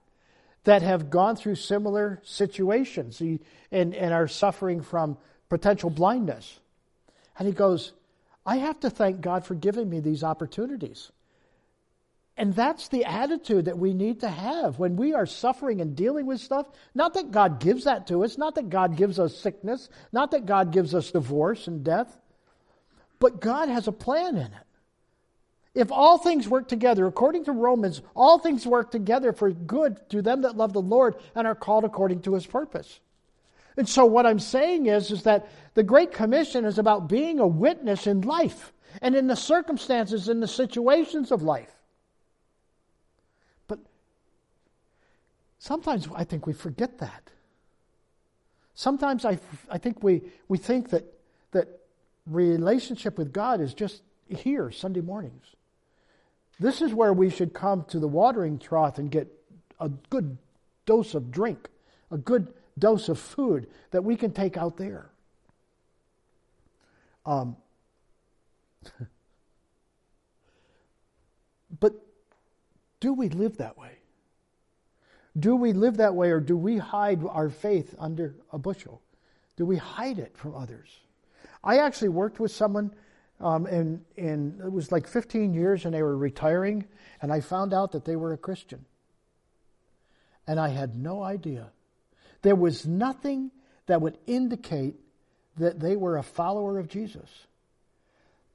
that 0.65 0.83
have 0.83 1.11
gone 1.11 1.37
through 1.37 1.55
similar 1.55 2.21
situations 2.25 3.21
and, 3.21 3.95
and 3.95 4.13
are 4.13 4.27
suffering 4.27 4.83
from 4.83 5.17
potential 5.49 5.91
blindness. 5.91 6.59
And 7.39 7.47
he 7.47 7.55
goes, 7.55 7.93
I 8.45 8.57
have 8.57 8.81
to 8.81 8.91
thank 8.91 9.21
God 9.21 9.45
for 9.45 9.55
giving 9.55 9.89
me 9.89 10.01
these 10.01 10.25
opportunities. 10.25 11.13
And 12.37 12.55
that's 12.55 12.89
the 12.89 13.05
attitude 13.07 13.65
that 13.65 13.79
we 13.79 13.95
need 13.95 14.21
to 14.21 14.29
have 14.29 14.79
when 14.79 14.97
we 14.97 15.15
are 15.15 15.25
suffering 15.25 15.81
and 15.81 15.97
dealing 15.97 16.27
with 16.27 16.41
stuff. 16.41 16.67
Not 16.95 17.15
that 17.15 17.31
God 17.31 17.61
gives 17.61 17.85
that 17.85 18.07
to 18.09 18.25
us, 18.25 18.37
not 18.37 18.57
that 18.57 18.69
God 18.69 18.97
gives 18.97 19.19
us 19.19 19.35
sickness, 19.37 19.89
not 20.13 20.33
that 20.33 20.45
God 20.45 20.71
gives 20.71 20.95
us 20.95 21.11
divorce 21.11 21.67
and 21.67 21.83
death, 21.83 22.15
but 23.19 23.41
God 23.41 23.71
has 23.71 23.89
a 23.89 23.93
plan 23.93 24.37
in 24.37 24.47
it. 24.47 24.67
If 25.75 25.93
all 25.93 26.17
things 26.17 26.49
work 26.49 26.69
together, 26.69 27.07
according 27.07 27.45
to 27.45 27.53
Romans, 27.53 28.01
all 28.15 28.39
things 28.39 28.67
work 28.67 28.91
together 28.91 29.33
for 29.33 29.51
good 29.51 30.01
to 30.09 30.23
them 30.23 30.43
that 30.43 30.57
love 30.57 30.73
the 30.73 30.81
Lord 30.81 31.17
and 31.35 31.47
are 31.47 31.55
called 31.55 31.85
according 31.85 32.23
to 32.23 32.35
his 32.35 32.47
purpose. 32.47 33.01
And 33.77 33.87
so 33.87 34.07
what 34.07 34.25
I'm 34.25 34.39
saying 34.39 34.87
is, 34.87 35.11
is 35.11 35.25
that 35.25 35.49
the 35.75 35.83
Great 35.83 36.13
Commission 36.13 36.65
is 36.65 36.79
about 36.79 37.09
being 37.09 37.41
a 37.41 37.47
witness 37.47 38.07
in 38.07 38.23
life 38.23 38.73
and 39.03 39.15
in 39.15 39.27
the 39.27 39.37
circumstances, 39.37 40.31
in 40.31 40.41
the 40.41 40.49
situations 40.49 41.31
of 41.31 41.43
life. 41.43 41.71
But 43.69 43.81
sometimes 45.59 46.09
I 46.15 46.25
think 46.25 46.47
we 46.47 46.53
forget 46.53 46.99
that. 46.99 47.31
Sometimes 48.75 49.25
I, 49.25 49.39
I 49.71 49.79
think 49.79 50.03
we, 50.03 50.23
we 50.49 50.59
think 50.59 50.91
that, 50.91 51.05
that 51.53 51.69
relationship 52.27 53.17
with 53.17 53.33
God 53.33 53.61
is 53.61 53.73
just 53.73 54.03
here 54.29 54.71
Sunday 54.71 55.01
mornings. 55.01 55.47
This 56.61 56.83
is 56.83 56.93
where 56.93 57.13
we 57.13 57.31
should 57.31 57.53
come 57.55 57.85
to 57.85 57.99
the 57.99 58.09
watering 58.09 58.59
trough 58.59 58.99
and 58.99 59.11
get 59.11 59.29
a 59.81 59.89
good 59.89 60.37
dose 60.85 61.15
of 61.15 61.31
drink, 61.31 61.69
a 62.11 62.19
good 62.19 62.53
dose 62.79 63.09
of 63.09 63.19
food 63.19 63.67
that 63.91 64.05
we 64.05 64.17
can 64.17 64.33
take 64.33 64.57
out 64.57 64.77
there. 64.77 65.11
Um, 67.25 67.57
but 71.81 71.95
do 73.01 73.13
we 73.13 73.29
live 73.29 73.57
that 73.59 73.77
way? 73.79 73.99
Do 75.39 75.57
we 75.57 75.73
live 75.73 75.99
that 75.99 76.15
way 76.15 76.31
or 76.31 76.41
do 76.41 76.57
we 76.57 76.79
hide 76.79 77.23
our 77.29 77.51
faith 77.51 77.95
under 77.99 78.35
a 78.53 78.59
bushel? 78.59 79.03
Do 79.57 79.67
we 79.67 79.77
hide 79.77 80.19
it 80.19 80.37
from 80.37 80.55
others? 80.55 80.89
I 81.63 81.79
actually 81.79 82.11
worked 82.11 82.41
with 82.41 82.53
someone, 82.53 82.93
um, 83.41 83.67
and, 83.67 84.05
and 84.17 84.61
it 84.61 84.73
was 84.73 84.93
like 84.93 85.09
15 85.09 85.53
years, 85.53 85.85
and 85.85 85.95
they 85.95 86.03
were 86.03 86.17
retiring, 86.17 86.85
and 87.21 87.33
I 87.33 87.41
found 87.41 87.75
out 87.75 87.93
that 87.93 88.05
they 88.05 88.17
were 88.17 88.33
a 88.33 88.39
Christian. 88.39 88.85
And 90.47 90.61
I 90.61 90.69
had 90.69 90.95
no 90.95 91.23
idea. 91.23 91.71
There 92.43 92.55
was 92.55 92.87
nothing 92.87 93.51
that 93.87 94.01
would 94.01 94.19
indicate 94.27 94.95
that 95.57 95.81
they 95.81 95.97
were 95.97 96.17
a 96.17 96.23
follower 96.23 96.79
of 96.79 96.89
Jesus. 96.89 97.29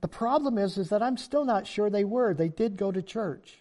The 0.01 0.07
problem 0.07 0.57
is, 0.57 0.77
is 0.77 0.89
that 0.89 1.03
I'm 1.03 1.17
still 1.17 1.45
not 1.45 1.67
sure 1.67 1.89
they 1.89 2.05
were. 2.05 2.33
They 2.33 2.49
did 2.49 2.77
go 2.77 2.91
to 2.91 3.01
church. 3.01 3.60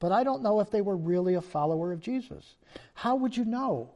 But 0.00 0.12
I 0.12 0.22
don't 0.22 0.42
know 0.42 0.60
if 0.60 0.70
they 0.70 0.80
were 0.80 0.96
really 0.96 1.34
a 1.34 1.40
follower 1.40 1.92
of 1.92 2.00
Jesus. 2.00 2.56
How 2.94 3.16
would 3.16 3.36
you 3.36 3.44
know? 3.44 3.90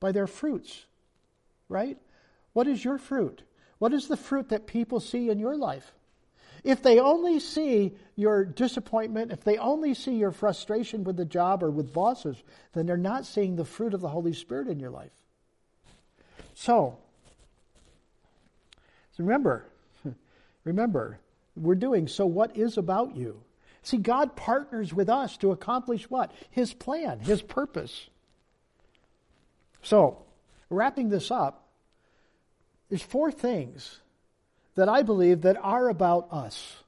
By 0.00 0.12
their 0.12 0.26
fruits, 0.26 0.86
right? 1.68 1.98
What 2.52 2.66
is 2.68 2.84
your 2.84 2.98
fruit? 2.98 3.42
What 3.78 3.92
is 3.92 4.08
the 4.08 4.16
fruit 4.16 4.48
that 4.50 4.66
people 4.66 5.00
see 5.00 5.28
in 5.28 5.38
your 5.38 5.56
life? 5.56 5.92
If 6.64 6.82
they 6.82 6.98
only 6.98 7.38
see 7.38 7.94
your 8.16 8.44
disappointment, 8.44 9.32
if 9.32 9.44
they 9.44 9.58
only 9.58 9.94
see 9.94 10.16
your 10.16 10.32
frustration 10.32 11.04
with 11.04 11.16
the 11.16 11.24
job 11.24 11.62
or 11.62 11.70
with 11.70 11.92
bosses, 11.92 12.36
then 12.72 12.86
they're 12.86 12.96
not 12.96 13.26
seeing 13.26 13.56
the 13.56 13.64
fruit 13.64 13.94
of 13.94 14.00
the 14.00 14.08
Holy 14.08 14.32
Spirit 14.32 14.68
in 14.68 14.80
your 14.80 14.90
life. 14.90 15.12
So, 16.54 16.98
remember, 19.16 19.64
remember, 20.64 21.20
we're 21.56 21.76
doing 21.76 22.08
so 22.08 22.26
what 22.26 22.56
is 22.56 22.76
about 22.76 23.16
you. 23.16 23.40
See, 23.82 23.96
God 23.96 24.36
partners 24.36 24.92
with 24.92 25.08
us 25.08 25.36
to 25.38 25.52
accomplish 25.52 26.10
what? 26.10 26.32
His 26.50 26.74
plan, 26.74 27.20
His 27.20 27.42
purpose. 27.42 28.08
So, 29.82 30.24
wrapping 30.70 31.08
this 31.08 31.30
up, 31.30 31.68
there's 32.88 33.02
four 33.02 33.30
things 33.30 34.00
that 34.74 34.88
I 34.88 35.02
believe 35.02 35.42
that 35.42 35.56
are 35.62 35.88
about 35.88 36.28
us. 36.32 36.82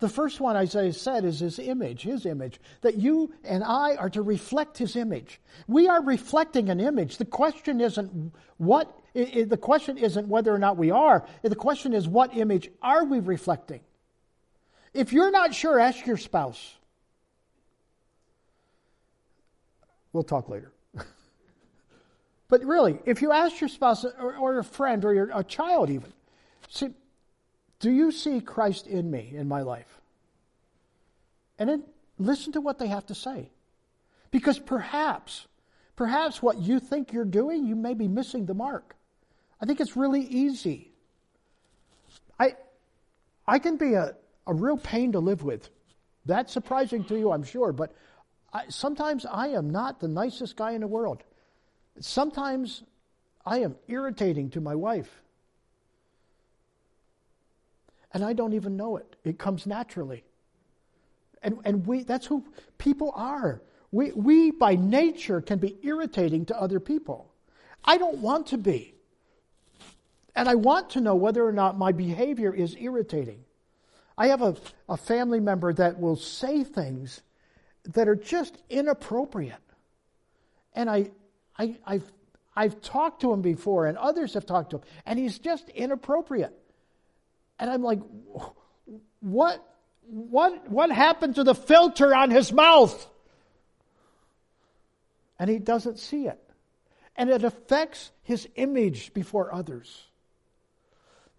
The 0.00 0.08
first 0.08 0.40
one, 0.40 0.56
as 0.56 0.76
I 0.76 0.90
said, 0.90 1.24
is 1.24 1.40
his 1.40 1.58
image, 1.58 2.02
his 2.02 2.26
image, 2.26 2.60
that 2.82 2.96
you 2.96 3.32
and 3.42 3.64
I 3.64 3.94
are 3.96 4.10
to 4.10 4.22
reflect 4.22 4.76
his 4.76 4.96
image. 4.96 5.40
We 5.66 5.88
are 5.88 6.02
reflecting 6.02 6.68
an 6.68 6.80
image. 6.80 7.16
The 7.16 7.24
question 7.24 7.80
isn't 7.80 8.34
what, 8.58 8.94
the 9.14 9.58
question 9.60 9.96
isn't 9.96 10.28
whether 10.28 10.54
or 10.54 10.58
not 10.58 10.76
we 10.76 10.90
are. 10.90 11.26
The 11.42 11.56
question 11.56 11.94
is 11.94 12.06
what 12.06 12.36
image 12.36 12.70
are 12.82 13.04
we 13.04 13.20
reflecting? 13.20 13.80
If 14.94 15.12
you're 15.12 15.30
not 15.30 15.54
sure, 15.54 15.78
ask 15.78 16.06
your 16.06 16.16
spouse. 16.16 16.76
We'll 20.12 20.22
talk 20.22 20.48
later. 20.48 20.72
but 22.48 22.64
really, 22.64 23.00
if 23.04 23.20
you 23.20 23.32
ask 23.32 23.60
your 23.60 23.68
spouse 23.68 24.04
or, 24.04 24.36
or 24.36 24.58
a 24.60 24.64
friend 24.64 25.04
or 25.04 25.12
your, 25.12 25.30
a 25.34 25.42
child 25.42 25.90
even, 25.90 26.12
See, 26.68 26.88
do 27.80 27.90
you 27.90 28.10
see 28.10 28.40
Christ 28.40 28.86
in 28.86 29.10
me, 29.10 29.32
in 29.34 29.48
my 29.48 29.62
life? 29.62 30.00
And 31.58 31.68
then 31.68 31.84
listen 32.18 32.52
to 32.52 32.60
what 32.60 32.78
they 32.78 32.88
have 32.88 33.06
to 33.06 33.14
say. 33.14 33.50
Because 34.30 34.58
perhaps, 34.58 35.46
perhaps 35.94 36.42
what 36.42 36.58
you 36.58 36.80
think 36.80 37.12
you're 37.12 37.24
doing, 37.24 37.66
you 37.66 37.76
may 37.76 37.94
be 37.94 38.08
missing 38.08 38.46
the 38.46 38.54
mark. 38.54 38.96
I 39.60 39.66
think 39.66 39.80
it's 39.80 39.96
really 39.96 40.22
easy. 40.22 40.90
I, 42.38 42.56
I 43.46 43.60
can 43.60 43.76
be 43.76 43.94
a, 43.94 44.16
a 44.46 44.54
real 44.54 44.76
pain 44.76 45.12
to 45.12 45.20
live 45.20 45.42
with. 45.42 45.70
That's 46.26 46.52
surprising 46.52 47.04
to 47.04 47.18
you, 47.18 47.32
I'm 47.32 47.44
sure, 47.44 47.72
but 47.72 47.92
I, 48.52 48.64
sometimes 48.68 49.26
I 49.26 49.48
am 49.48 49.70
not 49.70 50.00
the 50.00 50.08
nicest 50.08 50.56
guy 50.56 50.72
in 50.72 50.80
the 50.80 50.86
world. 50.86 51.22
Sometimes 52.00 52.82
I 53.44 53.58
am 53.58 53.76
irritating 53.88 54.50
to 54.50 54.60
my 54.60 54.74
wife. 54.74 55.22
And 58.12 58.24
I 58.24 58.32
don't 58.32 58.52
even 58.52 58.76
know 58.76 58.96
it. 58.96 59.16
It 59.24 59.38
comes 59.38 59.66
naturally. 59.66 60.24
And, 61.42 61.58
and 61.64 61.86
we, 61.86 62.04
that's 62.04 62.26
who 62.26 62.44
people 62.78 63.12
are. 63.14 63.60
We, 63.90 64.12
we, 64.12 64.50
by 64.50 64.76
nature, 64.76 65.40
can 65.40 65.58
be 65.58 65.76
irritating 65.82 66.46
to 66.46 66.60
other 66.60 66.80
people. 66.80 67.30
I 67.84 67.98
don't 67.98 68.18
want 68.18 68.46
to 68.48 68.58
be. 68.58 68.94
And 70.34 70.48
I 70.48 70.54
want 70.54 70.90
to 70.90 71.00
know 71.00 71.14
whether 71.14 71.46
or 71.46 71.52
not 71.52 71.76
my 71.76 71.92
behavior 71.92 72.52
is 72.52 72.76
irritating. 72.78 73.44
I 74.16 74.28
have 74.28 74.42
a, 74.42 74.56
a 74.88 74.96
family 74.96 75.40
member 75.40 75.72
that 75.72 76.00
will 76.00 76.16
say 76.16 76.64
things 76.64 77.20
that 77.84 78.08
are 78.08 78.16
just 78.16 78.56
inappropriate. 78.70 79.60
And 80.74 80.88
I, 80.88 81.10
I, 81.58 81.76
I've, 81.84 82.12
I've 82.54 82.80
talked 82.80 83.20
to 83.22 83.32
him 83.32 83.42
before, 83.42 83.86
and 83.86 83.98
others 83.98 84.34
have 84.34 84.46
talked 84.46 84.70
to 84.70 84.76
him, 84.76 84.82
and 85.04 85.18
he's 85.18 85.38
just 85.38 85.68
inappropriate. 85.70 86.56
And 87.58 87.70
I'm 87.70 87.82
like, 87.82 88.00
what, 89.20 89.64
what, 90.06 90.70
what 90.70 90.90
happened 90.90 91.36
to 91.36 91.44
the 91.44 91.54
filter 91.54 92.14
on 92.14 92.30
his 92.30 92.52
mouth? 92.52 93.08
And 95.38 95.50
he 95.50 95.58
doesn't 95.58 95.98
see 95.98 96.26
it. 96.26 96.40
And 97.16 97.30
it 97.30 97.44
affects 97.44 98.10
his 98.22 98.48
image 98.56 99.12
before 99.14 99.54
others. 99.54 100.04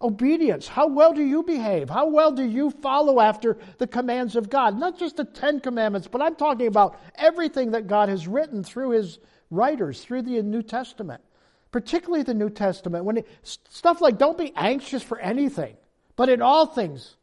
Obedience. 0.02 0.68
How 0.68 0.86
well 0.86 1.14
do 1.14 1.22
you 1.22 1.42
behave? 1.42 1.88
How 1.88 2.06
well 2.06 2.30
do 2.30 2.44
you 2.44 2.70
follow 2.70 3.18
after 3.18 3.56
the 3.78 3.86
commands 3.86 4.36
of 4.36 4.50
God? 4.50 4.78
Not 4.78 4.98
just 4.98 5.16
the 5.16 5.24
Ten 5.24 5.58
Commandments, 5.58 6.06
but 6.06 6.20
I'm 6.20 6.34
talking 6.34 6.66
about 6.66 7.00
everything 7.14 7.70
that 7.70 7.86
God 7.86 8.10
has 8.10 8.28
written 8.28 8.62
through 8.62 8.90
his 8.90 9.18
writers, 9.50 10.02
through 10.02 10.22
the 10.22 10.42
New 10.42 10.62
Testament, 10.62 11.22
particularly 11.70 12.22
the 12.22 12.34
New 12.34 12.50
Testament. 12.50 13.06
When 13.06 13.18
it, 13.18 13.28
stuff 13.42 14.02
like 14.02 14.18
don't 14.18 14.36
be 14.36 14.52
anxious 14.54 15.02
for 15.02 15.18
anything, 15.18 15.76
but 16.14 16.28
in 16.28 16.42
all 16.42 16.66
things, 16.66 17.16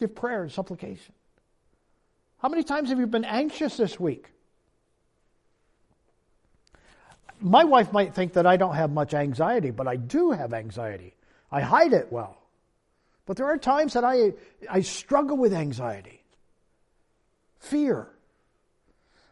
give 0.00 0.14
prayer 0.14 0.42
and 0.42 0.50
supplication. 0.50 1.12
How 2.38 2.48
many 2.48 2.62
times 2.62 2.88
have 2.88 2.98
you 2.98 3.06
been 3.06 3.26
anxious 3.26 3.76
this 3.76 4.00
week? 4.00 4.30
My 7.40 7.64
wife 7.64 7.92
might 7.92 8.14
think 8.14 8.32
that 8.32 8.46
I 8.46 8.56
don't 8.56 8.74
have 8.74 8.90
much 8.90 9.12
anxiety, 9.12 9.70
but 9.70 9.86
I 9.86 9.96
do 9.96 10.30
have 10.30 10.54
anxiety. 10.54 11.14
I 11.50 11.60
hide 11.60 11.92
it 11.92 12.12
well. 12.12 12.36
But 13.26 13.36
there 13.36 13.46
are 13.46 13.58
times 13.58 13.92
that 13.92 14.04
I, 14.04 14.32
I 14.70 14.80
struggle 14.80 15.36
with 15.36 15.52
anxiety, 15.52 16.22
fear. 17.58 18.08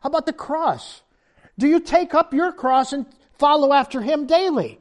How 0.01 0.09
about 0.09 0.27
the 0.27 0.33
cross? 0.33 1.03
Do 1.59 1.67
you 1.67 1.81
take 1.81 2.15
up 2.15 2.35
your 2.35 2.53
cross 2.53 2.93
and 2.93 3.07
follow 3.39 3.73
after 3.73 4.01
Him 4.01 4.27
daily? 4.27 4.79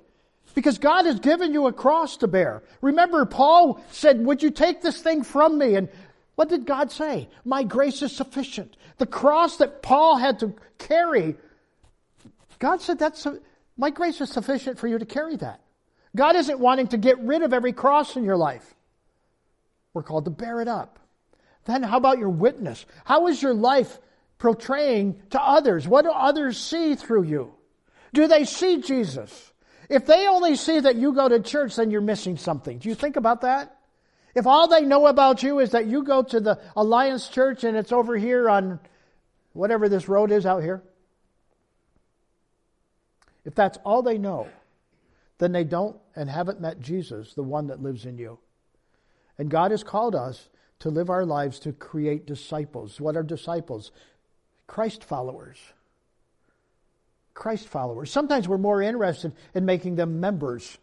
Because 0.54 0.78
God 0.78 1.06
has 1.06 1.20
given 1.20 1.54
you 1.54 1.68
a 1.68 1.74
cross 1.74 2.18
to 2.18 2.28
bear. 2.28 2.64
Remember, 2.82 3.26
Paul 3.26 3.82
said, 3.92 4.26
Would 4.26 4.44
you 4.44 4.52
take 4.52 4.82
this 4.82 5.02
thing 5.02 5.24
from 5.24 5.58
me? 5.58 5.76
And 5.76 5.90
what 6.36 6.50
did 6.50 6.66
God 6.66 6.92
say? 6.92 7.30
My 7.44 7.64
grace 7.64 8.02
is 8.02 8.16
sufficient. 8.16 8.76
The 8.98 9.06
cross 9.06 9.58
that 9.58 9.82
Paul 9.82 10.18
had 10.18 10.40
to 10.40 10.54
carry, 10.78 11.36
God 12.60 12.82
said, 12.82 13.00
That's 13.00 13.26
my 13.78 13.90
grace 13.90 14.22
is 14.22 14.30
sufficient 14.30 14.78
for 14.78 14.88
you 14.88 14.98
to 14.98 15.06
carry 15.06 15.36
that. 15.38 15.60
God 16.16 16.36
isn't 16.38 16.60
wanting 16.60 16.88
to 16.88 16.98
get 16.98 17.20
rid 17.20 17.42
of 17.42 17.54
every 17.54 17.74
cross 17.74 18.16
in 18.16 18.24
your 18.24 18.38
life. 18.38 18.74
We're 19.94 20.04
called 20.04 20.26
to 20.26 20.32
bear 20.32 20.62
it 20.62 20.68
up. 20.68 21.00
Then, 21.66 21.84
how 21.84 21.98
about 21.98 22.20
your 22.20 22.30
witness? 22.30 22.86
How 23.04 23.28
is 23.28 23.42
your 23.42 23.54
life 23.54 24.00
portraying 24.38 25.22
to 25.32 25.42
others? 25.42 25.88
What 25.88 26.04
do 26.04 26.12
others 26.12 26.58
see 26.58 26.96
through 26.96 27.24
you? 27.24 27.54
Do 28.14 28.28
they 28.28 28.46
see 28.46 28.82
Jesus? 28.82 29.52
If 29.90 30.06
they 30.06 30.28
only 30.28 30.56
see 30.56 30.80
that 30.80 30.96
you 30.96 31.14
go 31.14 31.28
to 31.28 31.40
church, 31.40 31.76
then 31.76 31.92
you're 31.92 32.02
missing 32.02 32.38
something. 32.38 32.78
Do 32.80 32.90
you 32.90 32.96
think 32.96 33.18
about 33.18 33.42
that? 33.42 33.78
If 34.36 34.48
all 34.48 34.68
they 34.68 34.82
know 34.82 35.08
about 35.08 35.44
you 35.44 35.60
is 35.60 35.72
that 35.72 35.86
you 35.86 36.04
go 36.04 36.24
to 36.24 36.40
the 36.40 36.60
Alliance 36.76 37.30
Church 37.30 37.64
and 37.64 37.78
it's 37.78 37.92
over 37.92 38.18
here 38.18 38.50
on 38.50 38.80
whatever 39.54 39.88
this 39.88 40.10
road 40.10 40.32
is 40.32 40.46
out 40.46 40.62
here, 40.62 40.84
if 43.46 43.56
that's 43.56 43.78
all 43.86 44.02
they 44.02 44.18
know, 44.18 44.50
then 45.38 45.52
they 45.52 45.64
don't 45.64 45.96
and 46.16 46.30
haven't 46.30 46.62
met 46.62 46.80
Jesus, 46.80 47.34
the 47.34 47.44
one 47.44 47.68
that 47.68 47.82
lives 47.82 48.06
in 48.06 48.18
you. 48.18 48.40
And 49.38 49.50
God 49.50 49.72
has 49.72 49.84
called 49.84 50.16
us 50.16 50.50
to 50.80 50.90
live 50.90 51.10
our 51.10 51.26
lives 51.26 51.60
to 51.60 51.74
create 51.74 52.26
disciples. 52.26 53.00
What 53.02 53.18
are 53.18 53.24
disciples? 53.24 53.92
Christ 54.68 55.04
followers. 55.04 55.58
Christ 57.34 57.68
followers. 57.68 58.12
Sometimes 58.12 58.48
we're 58.48 58.58
more 58.58 58.82
interested 58.82 59.34
in 59.54 59.66
making 59.66 59.96
them 59.96 60.20
members. 60.20 60.78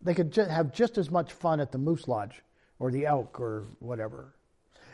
They 0.00 0.14
could 0.14 0.34
have 0.34 0.72
just 0.72 0.98
as 0.98 1.10
much 1.10 1.32
fun 1.32 1.60
at 1.60 1.72
the 1.72 1.78
Moose 1.78 2.08
Lodge 2.08 2.42
or 2.78 2.90
the 2.90 3.06
Elk 3.06 3.38
or 3.38 3.66
whatever. 3.78 4.34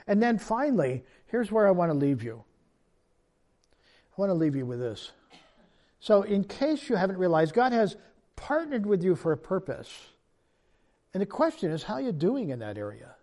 And 0.07 0.23
then 0.23 0.38
finally, 0.38 1.05
here's 1.27 1.53
where 1.53 1.68
I 1.68 1.71
want 1.71 1.92
to 1.92 1.97
leave 1.97 2.23
you. 2.23 2.42
I 4.16 4.21
want 4.21 4.31
to 4.31 4.35
leave 4.35 4.57
you 4.57 4.66
with 4.66 4.81
this. 4.81 5.12
So, 6.01 6.23
in 6.23 6.44
case 6.44 6.88
you 6.88 6.97
haven't 6.97 7.18
realized, 7.18 7.55
God 7.55 7.73
has 7.73 7.97
partnered 8.40 8.87
with 8.87 9.03
you 9.03 9.16
for 9.16 9.33
a 9.33 9.37
purpose. 9.37 9.90
And 11.12 11.20
the 11.20 11.27
question 11.27 11.70
is, 11.70 11.83
how 11.83 11.94
are 11.94 12.01
you 12.01 12.12
doing 12.12 12.51
in 12.51 12.61
that 12.61 12.79
area? 12.79 13.14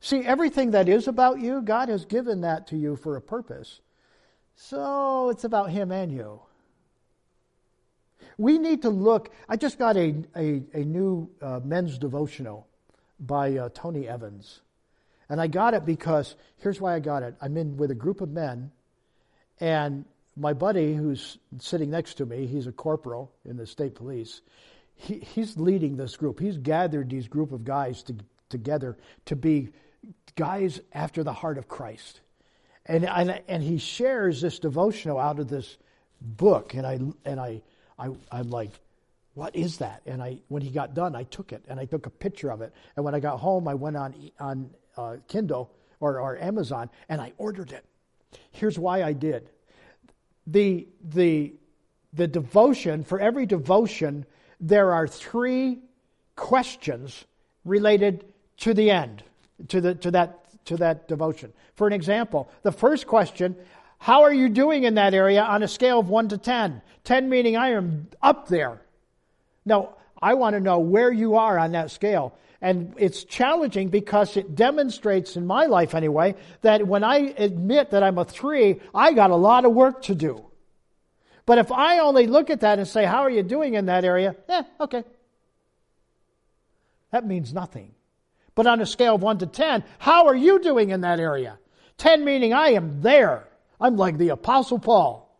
See, 0.00 0.20
everything 0.20 0.72
that 0.72 0.88
is 0.88 1.08
about 1.08 1.40
you, 1.40 1.60
God 1.62 1.88
has 1.88 2.04
given 2.04 2.40
that 2.40 2.66
to 2.68 2.76
you 2.76 2.96
for 2.96 3.16
a 3.16 3.20
purpose. 3.22 3.80
So 4.56 5.30
it's 5.30 5.44
about 5.44 5.70
Him 5.70 5.92
and 5.92 6.10
you. 6.10 6.40
We 8.38 8.58
need 8.58 8.82
to 8.82 8.90
look. 8.90 9.30
I 9.48 9.56
just 9.56 9.78
got 9.78 9.96
a, 9.96 10.14
a, 10.34 10.62
a 10.72 10.84
new 10.84 11.30
uh, 11.42 11.60
men's 11.62 11.98
devotional 11.98 12.66
by 13.18 13.56
uh, 13.56 13.68
Tony 13.74 14.08
Evans. 14.08 14.62
And 15.28 15.40
I 15.40 15.46
got 15.46 15.74
it 15.74 15.84
because 15.84 16.34
here's 16.56 16.80
why 16.80 16.94
I 16.94 17.00
got 17.00 17.22
it. 17.22 17.34
I'm 17.40 17.56
in 17.56 17.76
with 17.76 17.90
a 17.90 17.94
group 17.94 18.20
of 18.20 18.30
men, 18.30 18.72
and 19.60 20.04
my 20.40 20.54
buddy 20.54 20.94
who's 20.94 21.38
sitting 21.58 21.90
next 21.90 22.14
to 22.14 22.26
me, 22.26 22.46
he's 22.46 22.66
a 22.66 22.72
corporal 22.72 23.30
in 23.44 23.58
the 23.58 23.66
state 23.66 23.94
police. 23.94 24.40
He, 24.94 25.18
he's 25.18 25.58
leading 25.58 25.96
this 25.96 26.16
group. 26.16 26.40
He's 26.40 26.56
gathered 26.56 27.10
these 27.10 27.28
group 27.28 27.52
of 27.52 27.62
guys 27.62 28.02
to, 28.04 28.16
together 28.48 28.96
to 29.26 29.36
be 29.36 29.68
guys 30.36 30.80
after 30.94 31.22
the 31.22 31.32
heart 31.32 31.58
of 31.58 31.68
Christ. 31.68 32.20
And, 32.86 33.04
and, 33.04 33.42
and 33.48 33.62
he 33.62 33.76
shares 33.76 34.40
this 34.40 34.58
devotional 34.58 35.18
out 35.18 35.38
of 35.38 35.48
this 35.48 35.76
book. 36.22 36.72
And, 36.72 36.86
I, 36.86 36.98
and 37.26 37.38
I, 37.38 37.60
I, 37.98 38.08
I'm 38.32 38.48
like, 38.48 38.70
what 39.34 39.54
is 39.54 39.78
that? 39.78 40.00
And 40.06 40.22
I, 40.22 40.38
when 40.48 40.62
he 40.62 40.70
got 40.70 40.94
done, 40.94 41.14
I 41.14 41.24
took 41.24 41.52
it 41.52 41.64
and 41.68 41.78
I 41.78 41.84
took 41.84 42.06
a 42.06 42.10
picture 42.10 42.50
of 42.50 42.62
it. 42.62 42.72
And 42.96 43.04
when 43.04 43.14
I 43.14 43.20
got 43.20 43.40
home, 43.40 43.68
I 43.68 43.74
went 43.74 43.96
on, 43.98 44.30
on 44.40 44.70
uh, 44.96 45.16
Kindle 45.28 45.70
or, 46.00 46.18
or 46.18 46.38
Amazon 46.38 46.88
and 47.10 47.20
I 47.20 47.34
ordered 47.36 47.72
it. 47.72 47.84
Here's 48.52 48.78
why 48.78 49.02
I 49.02 49.12
did 49.12 49.50
the, 50.46 50.86
the, 51.02 51.54
the 52.12 52.26
devotion, 52.26 53.04
for 53.04 53.20
every 53.20 53.46
devotion, 53.46 54.26
there 54.60 54.92
are 54.92 55.06
three 55.06 55.78
questions 56.36 57.24
related 57.64 58.24
to 58.58 58.74
the 58.74 58.90
end, 58.90 59.22
to, 59.68 59.80
the, 59.80 59.94
to, 59.96 60.10
that, 60.10 60.64
to 60.66 60.76
that 60.76 61.08
devotion. 61.08 61.52
For 61.74 61.86
an 61.86 61.92
example, 61.92 62.50
the 62.62 62.72
first 62.72 63.06
question, 63.06 63.56
how 63.98 64.22
are 64.22 64.32
you 64.32 64.48
doing 64.48 64.84
in 64.84 64.94
that 64.94 65.14
area 65.14 65.42
on 65.42 65.62
a 65.62 65.68
scale 65.68 66.00
of 66.00 66.08
1 66.08 66.28
to 66.28 66.38
10? 66.38 66.82
10 67.04 67.28
meaning 67.28 67.56
I 67.56 67.70
am 67.70 68.08
up 68.22 68.48
there. 68.48 68.80
Now, 69.64 69.96
I 70.22 70.34
want 70.34 70.54
to 70.54 70.60
know 70.60 70.78
where 70.78 71.12
you 71.12 71.36
are 71.36 71.58
on 71.58 71.72
that 71.72 71.90
scale. 71.90 72.34
And 72.62 72.94
it's 72.98 73.24
challenging 73.24 73.88
because 73.88 74.36
it 74.36 74.54
demonstrates, 74.54 75.36
in 75.36 75.46
my 75.46 75.66
life 75.66 75.94
anyway, 75.94 76.34
that 76.60 76.86
when 76.86 77.02
I 77.02 77.34
admit 77.38 77.90
that 77.90 78.02
I'm 78.02 78.18
a 78.18 78.24
three, 78.24 78.80
I 78.94 79.12
got 79.14 79.30
a 79.30 79.36
lot 79.36 79.64
of 79.64 79.72
work 79.72 80.02
to 80.02 80.14
do. 80.14 80.44
But 81.46 81.58
if 81.58 81.72
I 81.72 82.00
only 82.00 82.26
look 82.26 82.50
at 82.50 82.60
that 82.60 82.78
and 82.78 82.86
say, 82.86 83.04
How 83.04 83.22
are 83.22 83.30
you 83.30 83.42
doing 83.42 83.74
in 83.74 83.86
that 83.86 84.04
area? 84.04 84.36
Eh, 84.48 84.62
okay. 84.80 85.04
That 87.12 87.26
means 87.26 87.52
nothing. 87.52 87.94
But 88.54 88.66
on 88.66 88.80
a 88.80 88.86
scale 88.86 89.14
of 89.14 89.22
1 89.22 89.38
to 89.38 89.46
10, 89.46 89.84
how 89.98 90.26
are 90.26 90.36
you 90.36 90.60
doing 90.60 90.90
in 90.90 91.00
that 91.00 91.18
area? 91.18 91.58
10 91.96 92.24
meaning 92.24 92.52
I 92.52 92.70
am 92.70 93.00
there. 93.00 93.48
I'm 93.80 93.96
like 93.96 94.18
the 94.18 94.28
Apostle 94.30 94.78
Paul. 94.78 95.34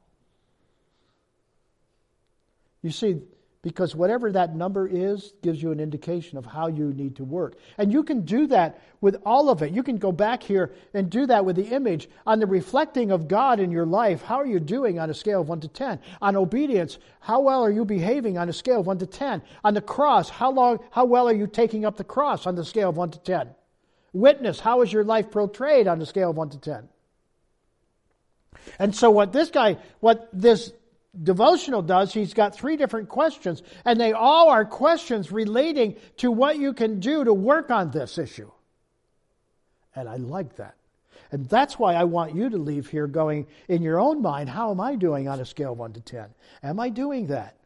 You 2.83 2.91
see, 2.91 3.21
because 3.63 3.95
whatever 3.95 4.33
that 4.33 4.57
number 4.57 4.87
is 4.87 5.35
gives 5.43 5.63
you 5.63 5.71
an 5.71 5.81
indication 5.81 6.39
of 6.39 6.47
how 6.47 6.67
you 6.67 6.95
need 6.95 7.17
to 7.17 7.25
work. 7.25 7.57
And 7.77 7.93
you 7.93 8.03
can 8.03 8.23
do 8.23 8.47
that 8.47 8.81
with 9.03 9.17
all 9.27 9.51
of 9.51 9.61
it. 9.61 9.73
You 9.73 9.83
can 9.83 9.99
go 9.99 10.13
back 10.13 10.43
here 10.43 10.73
and 10.95 11.11
do 11.11 11.27
that 11.27 11.45
with 11.45 11.57
the 11.57 11.67
image 11.67 12.09
on 12.27 12.39
the 12.39 12.47
reflecting 12.47 13.11
of 13.11 13.29
God 13.29 13.61
in 13.61 13.71
your 13.71 13.85
life. 13.85 14.23
How 14.23 14.37
are 14.37 14.47
you 14.47 14.61
doing 14.61 14.99
on 14.99 15.11
a 15.11 15.15
scale 15.15 15.43
of 15.43 15.49
1 15.49 15.61
to 15.61 15.69
10? 15.69 16.01
On 16.23 16.37
obedience, 16.37 16.99
how 17.21 17.41
well 17.41 17.63
are 17.63 17.71
you 17.71 17.85
behaving 17.85 18.39
on 18.39 18.49
a 18.49 18.53
scale 18.53 18.81
of 18.81 18.87
1 18.87 18.99
to 18.99 19.07
10? 19.07 19.43
On 19.63 19.75
the 19.75 19.83
cross, 19.83 20.31
how 20.31 20.51
long 20.51 20.79
how 20.91 21.05
well 21.05 21.29
are 21.29 21.35
you 21.35 21.47
taking 21.47 21.85
up 21.85 21.99
the 21.99 22.05
cross 22.05 22.47
on 22.47 22.55
the 22.55 22.65
scale 22.65 22.89
of 22.89 22.97
1 22.97 23.11
to 23.11 23.19
10? 23.19 23.51
Witness, 24.15 24.59
how 24.59 24.81
is 24.81 24.91
your 24.93 25.05
life 25.05 25.31
portrayed 25.31 25.87
on 25.87 26.01
a 26.01 26.07
scale 26.07 26.31
of 26.31 26.37
1 26.37 26.51
to 26.51 26.59
10? 26.59 26.89
And 28.79 28.95
so 28.95 29.11
what 29.11 29.33
this 29.33 29.51
guy, 29.51 29.77
what 30.01 30.29
this 30.33 30.73
devotional 31.23 31.83
does, 31.83 32.13
he's 32.13 32.35
got 32.35 32.55
three 32.55 32.77
different 32.77 33.09
questions, 33.09 33.63
and 33.85 34.01
they 34.01 34.13
all 34.13 34.49
are 34.49 34.65
questions 34.65 35.33
relating 35.33 35.97
to 36.19 36.31
what 36.31 36.59
you 36.59 36.73
can 36.73 37.01
do 37.01 37.25
to 37.25 37.35
work 37.35 37.71
on 37.71 37.91
this 37.91 38.19
issue. 38.19 38.51
And 39.95 40.09
I 40.09 40.17
like 40.17 40.57
that. 40.57 40.77
And 41.33 41.49
that's 41.49 41.79
why 41.79 41.95
I 41.95 42.05
want 42.05 42.35
you 42.35 42.51
to 42.51 42.57
leave 42.57 42.89
here 42.89 43.07
going 43.07 43.47
in 43.69 43.83
your 43.83 44.01
own 44.01 44.21
mind, 44.21 44.49
how 44.49 44.71
am 44.71 44.81
I 44.81 44.97
doing 44.97 45.29
on 45.29 45.41
a 45.41 45.45
scale 45.45 45.73
of 45.73 45.79
1 45.79 45.93
to 45.95 46.01
10? 46.01 46.27
Am 46.63 46.81
I 46.81 46.89
doing 46.89 47.29
that? 47.29 47.57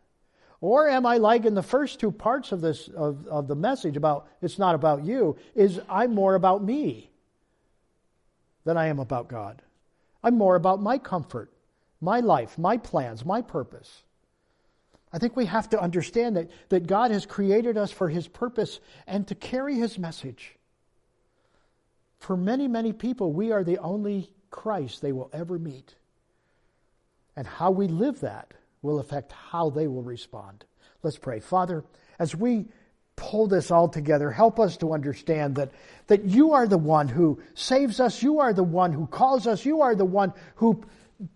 Or 0.61 0.89
am 0.89 1.05
I 1.05 1.19
like 1.19 1.45
in 1.45 1.55
the 1.55 1.63
first 1.63 2.01
two 2.01 2.11
parts 2.11 2.53
of 2.53 2.61
this 2.61 2.89
of, 2.89 3.27
of 3.27 3.49
the 3.49 3.55
message 3.55 3.97
about 3.97 4.29
it's 4.41 4.59
not 4.59 4.75
about 4.75 5.05
you, 5.05 5.37
is 5.55 5.81
I'm 5.91 6.15
more 6.15 6.35
about 6.35 6.65
me 6.65 7.11
than 8.65 8.79
I 8.79 8.87
am 8.87 8.99
about 8.99 9.29
God. 9.29 9.61
I'm 10.23 10.39
more 10.39 10.57
about 10.57 10.81
my 10.81 10.97
comfort 10.97 11.54
my 12.01 12.21
life, 12.21 12.59
my 12.59 12.77
plans, 12.77 13.25
my 13.25 13.43
purpose. 13.43 14.03
I 15.13 15.19
think 15.19 15.37
we 15.37 15.47
have 15.47 15.71
to 15.71 15.81
understand 15.81 16.37
that, 16.37 16.51
that 16.71 16.89
God 16.89 17.13
has 17.13 17.25
created 17.25 17.77
us 17.77 17.93
for 17.93 18.09
His 18.09 18.27
purpose 18.27 18.81
and 19.07 19.27
to 19.29 19.35
carry 19.35 19.77
His 19.77 19.99
message. 19.99 20.57
For 22.19 22.37
many, 22.37 22.67
many 22.67 22.93
people, 22.93 23.33
we 23.33 23.53
are 23.53 23.63
the 23.63 23.79
only 23.79 24.31
Christ 24.51 25.03
they 25.03 25.13
will 25.13 25.31
ever 25.33 25.59
meet. 25.59 25.95
And 27.37 27.47
how 27.47 27.71
we 27.71 27.87
live 27.87 28.21
that 28.21 28.55
will 28.83 28.99
affect 28.99 29.33
how 29.33 29.71
they 29.71 29.87
will 29.87 30.03
respond. 30.03 30.65
Let's 31.03 31.19
pray. 31.19 31.41
Father, 31.41 31.85
as 32.19 32.35
we 32.35 32.67
pull 33.17 33.47
this 33.47 33.71
all 33.71 33.89
together, 33.89 34.31
help 34.31 34.59
us 34.59 34.77
to 34.79 34.93
understand 34.93 35.57
that, 35.57 35.71
that 36.09 36.25
you 36.25 36.53
are 36.53 36.67
the 36.67 36.79
one 36.79 37.09
who 37.09 37.41
saves 37.55 38.01
us, 38.01 38.23
you 38.23 38.41
are 38.41 38.53
the 38.53 38.65
one 38.65 38.93
who 38.93 39.07
calls 39.07 39.47
us, 39.47 39.65
you 39.65 39.83
are 39.83 39.95
the 39.95 40.05
one 40.05 40.33
who 40.57 40.85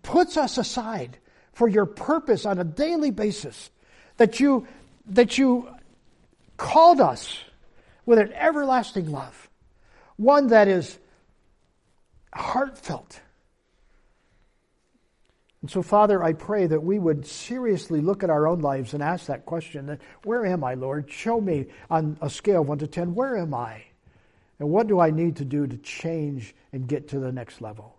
puts 0.03 0.37
us 0.37 0.57
aside 0.57 1.17
for 1.53 1.67
your 1.67 1.85
purpose 1.85 2.45
on 2.45 2.59
a 2.59 2.63
daily 2.63 3.11
basis. 3.11 3.69
That 4.17 4.39
you, 4.39 4.67
that 5.07 5.37
you 5.37 5.69
called 6.57 6.99
us 6.99 7.39
with 8.05 8.19
an 8.19 8.33
everlasting 8.33 9.11
love, 9.11 9.49
one 10.17 10.47
that 10.47 10.67
is 10.67 10.97
heartfelt. 12.33 13.21
And 15.61 15.69
so, 15.69 15.81
Father, 15.81 16.23
I 16.23 16.33
pray 16.33 16.67
that 16.67 16.83
we 16.83 16.99
would 16.99 17.25
seriously 17.25 17.99
look 18.01 18.23
at 18.23 18.29
our 18.29 18.47
own 18.47 18.61
lives 18.61 18.93
and 18.93 19.03
ask 19.03 19.25
that 19.25 19.45
question 19.45 19.99
Where 20.23 20.45
am 20.45 20.63
I, 20.63 20.75
Lord? 20.75 21.11
Show 21.11 21.41
me 21.41 21.67
on 21.89 22.17
a 22.21 22.29
scale 22.29 22.61
of 22.61 22.69
1 22.69 22.79
to 22.79 22.87
10, 22.87 23.13
where 23.13 23.37
am 23.37 23.53
I? 23.53 23.83
And 24.59 24.69
what 24.69 24.87
do 24.87 24.99
I 24.99 25.11
need 25.11 25.37
to 25.37 25.45
do 25.45 25.67
to 25.67 25.77
change 25.77 26.55
and 26.71 26.87
get 26.87 27.09
to 27.09 27.19
the 27.19 27.31
next 27.31 27.61
level? 27.61 27.98